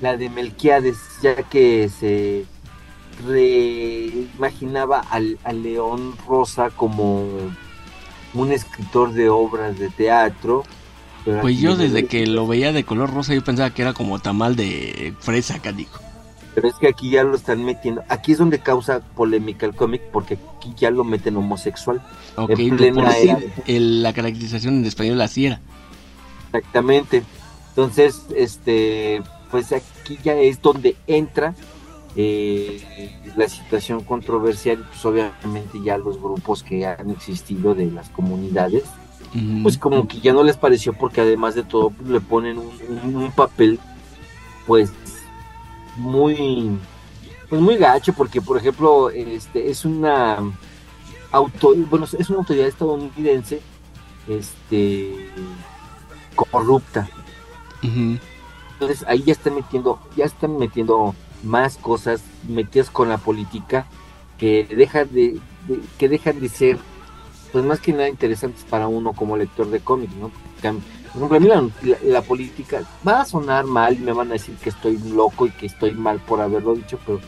[0.00, 2.44] la de Melquiades, ya que se
[3.26, 7.24] reimaginaba al, al León Rosa como
[8.34, 10.64] un escritor de obras de teatro.
[11.26, 14.18] Pero Pues yo desde que lo veía de color rosa yo pensaba que era como
[14.18, 16.00] tamal de fresa, canijo.
[16.54, 18.02] Pero es que aquí ya lo están metiendo.
[18.08, 22.00] Aquí es donde causa polémica el cómic, porque aquí ya lo meten homosexual.
[22.36, 23.38] Ok, En de plena por sí, era.
[23.66, 25.60] el- la caracterización en español así era.
[26.52, 27.22] Exactamente.
[27.70, 31.54] Entonces, este, pues aquí ya es donde entra
[32.18, 32.80] eh,
[33.36, 34.78] la situación controversial.
[34.88, 38.84] Pues obviamente ya los grupos que han existido de las comunidades,
[39.62, 42.70] Pues como que ya no les pareció, porque además de todo pues, le ponen un,
[43.04, 43.78] un- un papel,
[44.66, 44.92] pues
[45.96, 46.70] muy,
[47.48, 50.38] pues muy gacho, porque por ejemplo, este es una
[51.32, 53.60] auto, bueno, es una autoridad estadounidense,
[54.28, 55.30] este,
[56.34, 57.08] corrupta.
[57.82, 63.86] Entonces ahí ya están metiendo, ya están metiendo más cosas metidas con la política
[64.38, 66.78] que dejan de, de- que dejan de ser
[67.52, 70.30] pues más que nada interesantes para uno como lector de cómics, ¿no?
[70.30, 74.54] Por ejemplo, a mí la, política va a sonar mal y me van a decir
[74.56, 77.20] que estoy loco y que estoy mal por haberlo dicho, pero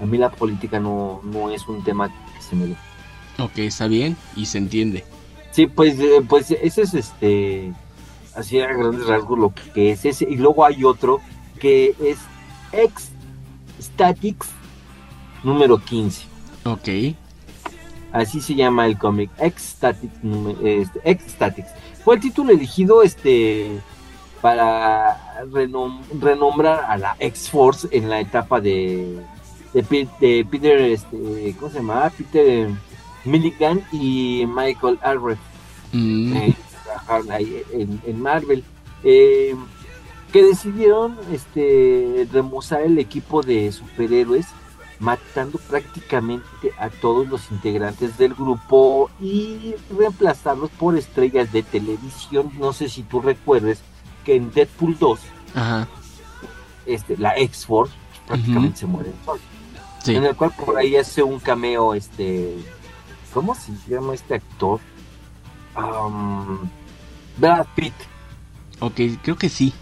[0.00, 2.76] a mí la política no, no es un tema que se me dé.
[3.38, 5.04] Ok, está bien y se entiende.
[5.50, 7.72] Sí, pues, eh, pues ese es este,
[8.34, 10.26] así a grandes rasgos lo que es ese.
[10.28, 11.20] Y luego hay otro
[11.58, 12.18] que es
[12.72, 13.10] X
[13.80, 14.48] Statics
[15.42, 16.26] número 15.
[16.64, 16.88] Ok.
[18.16, 19.94] Así se llama el cómic, este,
[21.04, 21.68] X Statics.
[22.02, 23.78] Fue el título elegido este
[24.40, 29.18] para renom- renombrar a la X-Force en la etapa de,
[29.74, 32.10] de, Pi- de Peter, este, ¿cómo se llama?
[32.16, 32.70] Peter
[33.24, 35.38] Milligan y Michael Alred.
[35.92, 36.54] Mm, eh,
[36.84, 38.64] trabajaron ahí en, en Marvel.
[39.04, 39.54] eh,
[40.32, 44.46] que decidieron este remozar el equipo de superhéroes
[44.98, 52.50] matando prácticamente a todos los integrantes del grupo y reemplazarlos por estrellas de televisión.
[52.58, 53.80] No sé si tú recuerdes
[54.24, 55.20] que en Deadpool 2,
[55.54, 55.88] Ajá.
[56.86, 57.94] este, la X-Force
[58.26, 59.12] prácticamente se muere.
[60.02, 60.14] Sí.
[60.14, 62.56] En el cual por ahí hace un cameo, este,
[63.34, 64.80] ¿cómo se llama este actor?
[65.74, 66.70] Am,
[67.36, 67.94] Brad Pitt.
[68.80, 69.72] Ok, creo que sí.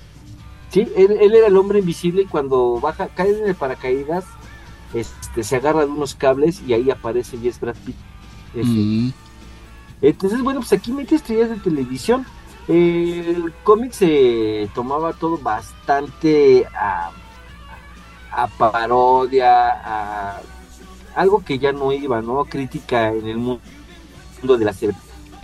[0.71, 4.25] Sí, él, él era el hombre invisible y cuando baja, cae en el paracaídas,
[4.95, 7.97] este, se agarra de unos cables y ahí aparece y es Brad Pitt.
[8.55, 9.11] Mm,
[10.03, 12.27] Entonces, bueno, pues aquí mete estrellas de televisión.
[12.69, 17.11] Eh, el cómic se tomaba todo bastante a,
[18.33, 20.41] a parodia, a
[21.15, 22.45] algo que ya no iba, ¿no?
[22.45, 23.59] Crítica en el mu-
[24.41, 24.95] mundo de las ce-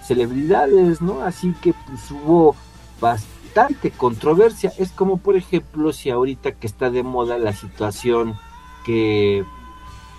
[0.03, 1.23] celebridades, ¿no?
[1.23, 2.57] Así que pues hubo
[3.01, 4.73] bastante controversia.
[4.79, 8.37] Es como, por ejemplo, si ahorita que está de moda la situación
[8.85, 9.45] que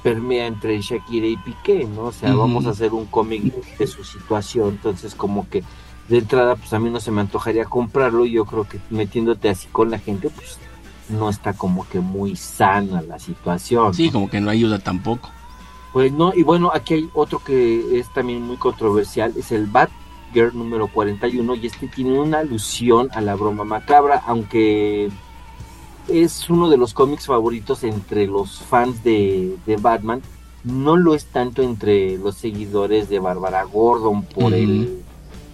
[0.04, 2.06] permea entre Shakira y Piqué, ¿no?
[2.06, 3.44] O sea, vamos a hacer un cómic
[3.78, 5.64] de su situación, entonces como que
[6.08, 9.50] de entrada pues a mí no se me antojaría comprarlo y yo creo que metiéndote
[9.50, 10.58] así con la gente pues
[11.10, 13.94] no está como que muy sana la situación.
[13.94, 14.14] sí, ¿no?
[14.14, 15.30] como que no ayuda tampoco.
[15.94, 20.58] Pues no, y bueno, aquí hay otro que es también muy controversial, es el Batgirl
[20.58, 25.10] número 41 y este tiene una alusión a la broma macabra, aunque
[26.08, 30.22] es uno de los cómics favoritos entre los fans de, de Batman,
[30.64, 35.02] no lo es tanto entre los seguidores de Bárbara Gordon por el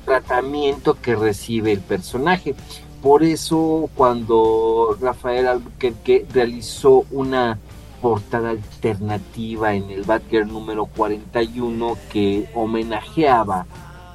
[0.06, 2.56] tratamiento que recibe el personaje.
[3.02, 7.60] Por eso cuando Rafael Albuquerque realizó una
[8.02, 13.66] portada alternativa en el Batgirl número 41 que homenajeaba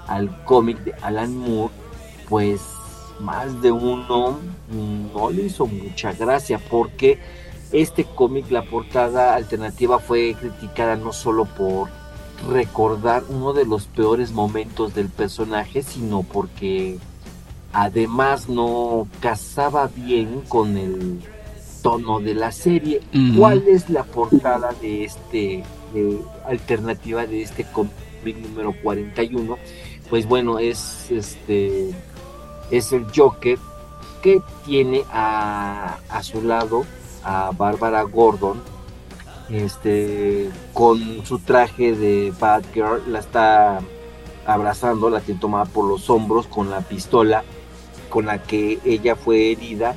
[0.06, 1.72] al cómic de Alan Moore,
[2.28, 2.60] pues
[3.22, 4.38] más de uno
[5.14, 7.18] no le hizo mucha gracia porque
[7.72, 11.88] este cómic, la portada alternativa fue criticada no solo por
[12.50, 16.98] recordar uno de los peores momentos del personaje, sino porque
[17.72, 21.20] además no casaba bien con el
[21.82, 23.00] tono de la serie.
[23.36, 25.64] ¿Cuál es la portada de este
[25.94, 27.92] de alternativa de este cómic
[28.42, 29.56] número 41?
[30.10, 31.94] Pues bueno, es este
[32.72, 33.58] es el Joker
[34.22, 36.84] que tiene a, a su lado
[37.22, 38.60] a Bárbara Gordon
[39.50, 43.80] este con su traje de Batgirl la está
[44.46, 47.44] abrazando, la tiene tomada por los hombros con la pistola
[48.08, 49.94] con la que ella fue herida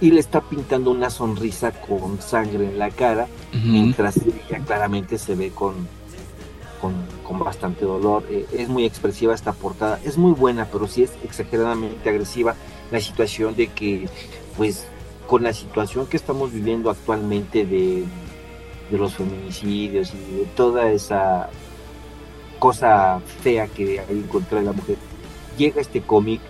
[0.00, 5.34] y le está pintando una sonrisa con sangre en la cara, mientras ella claramente se
[5.34, 5.74] ve con,
[6.80, 6.94] con,
[7.30, 8.24] con bastante dolor.
[8.28, 12.56] Eh, es muy expresiva esta portada, es muy buena, pero sí es exageradamente agresiva
[12.90, 14.08] la situación de que,
[14.56, 14.84] pues,
[15.28, 18.04] con la situación que estamos viviendo actualmente de,
[18.90, 21.48] de los feminicidios y de toda esa
[22.58, 24.96] cosa fea que hay en contra de la mujer,
[25.56, 26.40] llega este cómic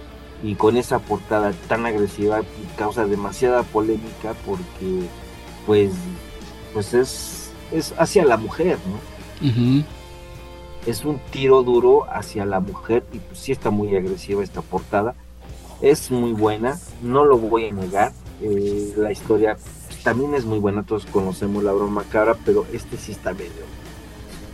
[0.42, 2.40] y con esa portada tan agresiva
[2.78, 5.02] causa demasiada polémica porque
[5.66, 5.92] pues
[6.72, 9.84] pues es es hacia la mujer no Ujú.
[10.86, 15.14] Es un tiro duro hacia la mujer y pues sí está muy agresiva esta portada
[15.82, 18.12] es muy buena no lo voy a negar
[18.42, 19.56] eh, la historia
[20.02, 23.64] también es muy buena todos conocemos la broma cara pero este sí está medio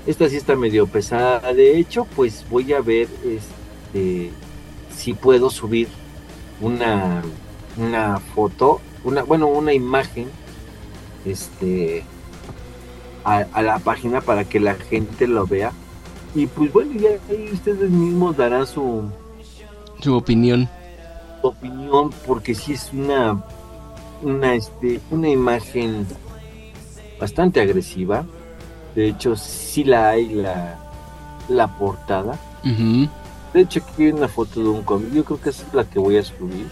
[0.06, 4.30] esta sí está medio pesada de hecho pues voy a ver este
[4.96, 5.88] si puedo subir
[6.60, 7.22] una
[7.76, 10.28] una foto una bueno una imagen
[11.24, 12.02] este
[13.24, 15.72] a, a la página para que la gente lo vea
[16.34, 19.02] y pues bueno ya ahí ustedes mismos darán su
[20.00, 20.68] Su opinión.
[21.42, 23.42] opinión porque sí es una
[24.22, 26.06] una este una imagen
[27.20, 28.24] bastante agresiva
[28.94, 30.78] de hecho sí la hay la
[31.48, 32.38] la portada.
[33.54, 35.12] De hecho, aquí hay una foto de un cómic.
[35.12, 36.66] Yo creo que es la que voy a subir.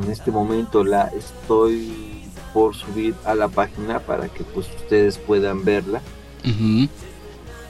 [0.00, 2.22] En este momento la estoy
[2.52, 6.02] por subir a la página para que pues ustedes puedan verla.
[6.44, 6.86] Ujú.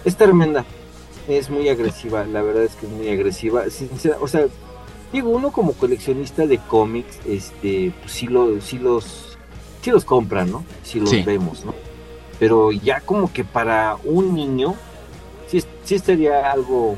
[0.05, 0.65] Es tremenda.
[1.29, 2.25] Es muy agresiva.
[2.25, 3.69] La verdad es que es muy agresiva.
[3.71, 4.47] Sincera- o sea,
[5.13, 9.39] digo, uno como coleccionista de cómics, este, pues sí, lo, sí los,
[9.83, 10.65] sí los compra, ¿no?
[10.83, 11.23] Sí los Sí.
[11.23, 11.75] vemos, ¿no?
[12.39, 14.75] Pero ya como que para un niño,
[15.47, 16.97] sí, sí estaría algo,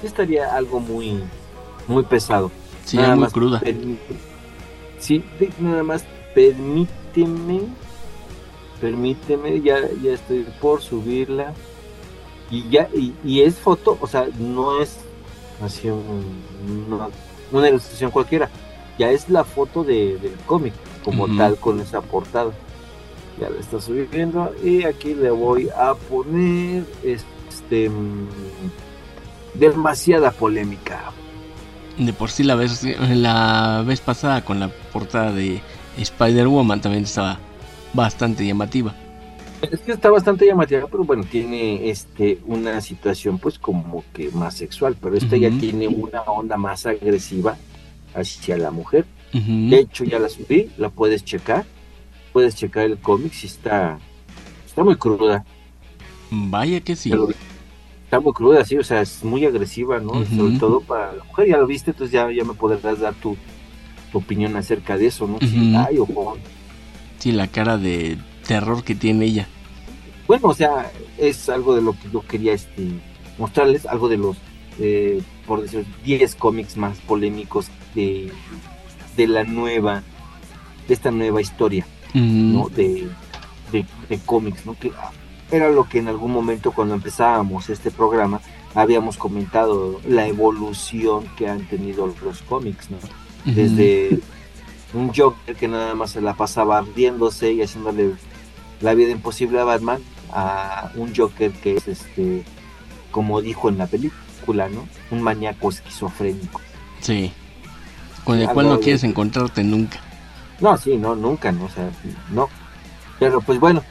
[0.00, 1.20] sí estaría algo muy,
[1.88, 2.50] muy pesado.
[2.84, 3.60] Sí, Nada muy más cruda.
[5.00, 5.24] Sí,
[5.58, 6.04] nada más
[6.34, 7.62] permíteme,
[8.80, 11.52] permíteme, ya, ya estoy por subirla.
[12.50, 14.96] Y ya, y, y es foto, o sea, no es
[15.64, 17.08] así un- una,
[17.52, 18.48] una ilustración cualquiera,
[18.98, 20.72] ya es la foto de, del cómic,
[21.04, 22.50] como tal, con esa portada.
[23.40, 28.28] Ya la está subiendo, y aquí le voy a poner este mm,
[29.54, 31.12] demasiada polémica.
[31.98, 35.60] De por sí la vez, la vez pasada con la portada de
[35.98, 37.38] Spider-Woman también estaba
[37.94, 38.94] bastante llamativa.
[39.72, 44.54] Es que está bastante llamativa, pero bueno, tiene este una situación pues como que más
[44.54, 47.56] sexual, pero esta ya tiene una onda más agresiva
[48.14, 49.04] hacia la mujer.
[49.32, 51.64] De hecho, ya la subí, la puedes checar.
[52.32, 53.98] Puedes checar el cómic si está
[54.66, 55.44] está muy cruda.
[56.30, 57.10] Vaya que sí.
[57.10, 57.28] pero
[58.04, 60.24] está muy cruda, sí, o sea, es muy agresiva, ¿no?
[60.26, 63.36] Sobre todo para la mujer, ya lo viste, entonces ya, ya me podrás dar tu,
[64.12, 65.36] tu opinión acerca de eso, ¿no?
[65.36, 65.78] Ujú.
[65.78, 66.36] ay, ojo.
[67.18, 69.48] Sí, la cara de terror que tiene ella.
[70.26, 72.88] Bueno, o sea, es algo de lo que yo quería este,
[73.38, 74.36] mostrarles, algo de los,
[74.78, 78.32] eh, por decir, 10 cómics más polémicos de,
[79.16, 80.02] de la nueva,
[80.88, 81.86] de esta nueva historia.
[82.14, 82.68] ¿no?
[82.70, 83.08] De,
[83.72, 84.74] de, de cómics, ¿no?
[84.78, 84.90] Que
[85.50, 88.40] era lo que en algún momento cuando empezábamos este programa
[88.74, 92.98] habíamos comentado, la evolución que han tenido los cómics, ¿no?
[93.46, 94.18] Desde
[94.92, 98.12] un Joker que nada más se la pasaba ardiéndose y haciéndole
[98.80, 100.02] la vida imposible a Batman
[100.32, 102.44] a un Joker que es este
[103.10, 104.86] como dijo en la película, ¿no?
[105.10, 106.60] Un maníaco esquizofrénico.
[107.00, 107.32] Sí.
[108.24, 110.00] Con el cual no de- quieres encontrarte nunca.
[110.60, 111.90] No, sí, no, nunca, no, o sea,
[112.30, 112.48] no.
[113.18, 113.82] Pero pues bueno,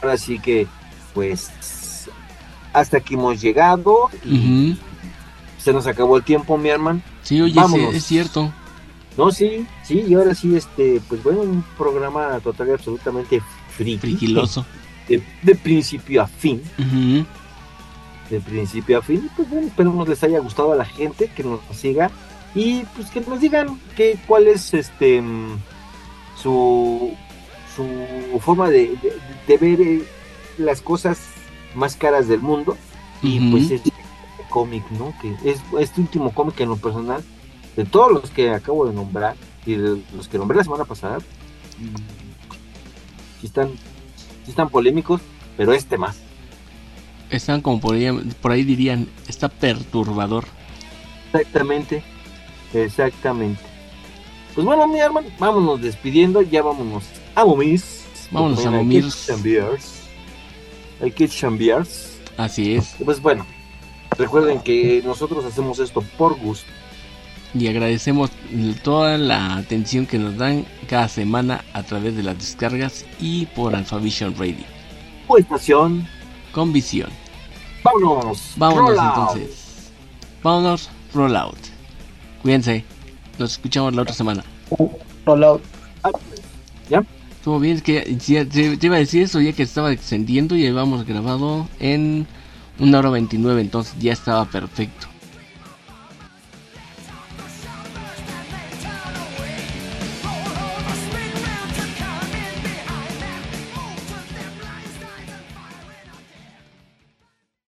[0.00, 0.66] ahora sí que
[1.14, 1.50] pues
[2.72, 4.78] hasta aquí hemos llegado y
[5.58, 7.00] se nos acabó el tiempo, mi hermano.
[7.22, 8.52] Sí, oye, sí, es cierto.
[9.16, 13.42] No, sí, sí, y ahora sí, este, pues bueno, un programa total y absolutamente
[13.76, 13.98] friki.
[13.98, 14.64] Friquiloso.
[15.10, 16.62] De, de principio a fin,
[18.30, 19.28] de principio a fin.
[19.36, 22.10] Pues bueno, esperemos les haya gustado a la gente, que nos siga
[22.54, 25.58] y pues que nos digan que, cuál es este mm,
[26.40, 27.12] su,
[27.76, 30.02] su forma de, de- de ver eh,
[30.58, 31.18] las cosas
[31.74, 32.76] más caras del mundo.
[33.22, 33.92] Y pues este
[34.48, 35.12] cómic, ¿no?
[35.20, 37.22] Que es este último cómic en lo personal,
[37.76, 39.36] de todos los que acabo de nombrar
[39.66, 41.18] y de los que nombré la semana pasada,
[43.40, 43.70] sí están,
[44.44, 45.20] sí están polémicos,
[45.56, 46.18] pero este más.
[47.30, 48.10] Están como por ahí,
[48.40, 50.44] por ahí dirían, está perturbador.
[51.32, 52.02] Exactamente,
[52.74, 53.62] exactamente.
[54.54, 58.04] Pues bueno, mi hermano, vámonos despidiendo, ya vámonos a Momis.
[58.32, 59.30] Vámonos a Momis.
[61.00, 62.18] Hay que chambears.
[62.36, 62.96] Así es.
[63.04, 63.46] Pues bueno,
[64.18, 66.70] recuerden que nosotros hacemos esto por gusto.
[67.54, 68.30] Y agradecemos
[68.84, 73.74] toda la atención que nos dan cada semana a través de las descargas y por
[73.74, 74.64] Alphavision Radio.
[75.36, 76.06] Estación,
[76.52, 77.08] Con visión.
[77.82, 78.52] vámonos.
[78.56, 79.08] Vámonos roll out.
[79.16, 79.90] entonces.
[80.42, 81.58] Vámonos, roll out.
[82.42, 82.84] Cuídense.
[83.38, 84.44] Nos escuchamos la otra semana.
[85.26, 85.62] Rollout.
[86.02, 86.40] Ah, pues,
[86.88, 87.04] ¿Ya?
[87.30, 90.56] Estuvo bien, es que ya- te, te iba a decir eso ya que estaba extendiendo
[90.56, 92.26] y habíamos grabado en
[92.78, 95.06] una hora 29, entonces ya estaba perfecto.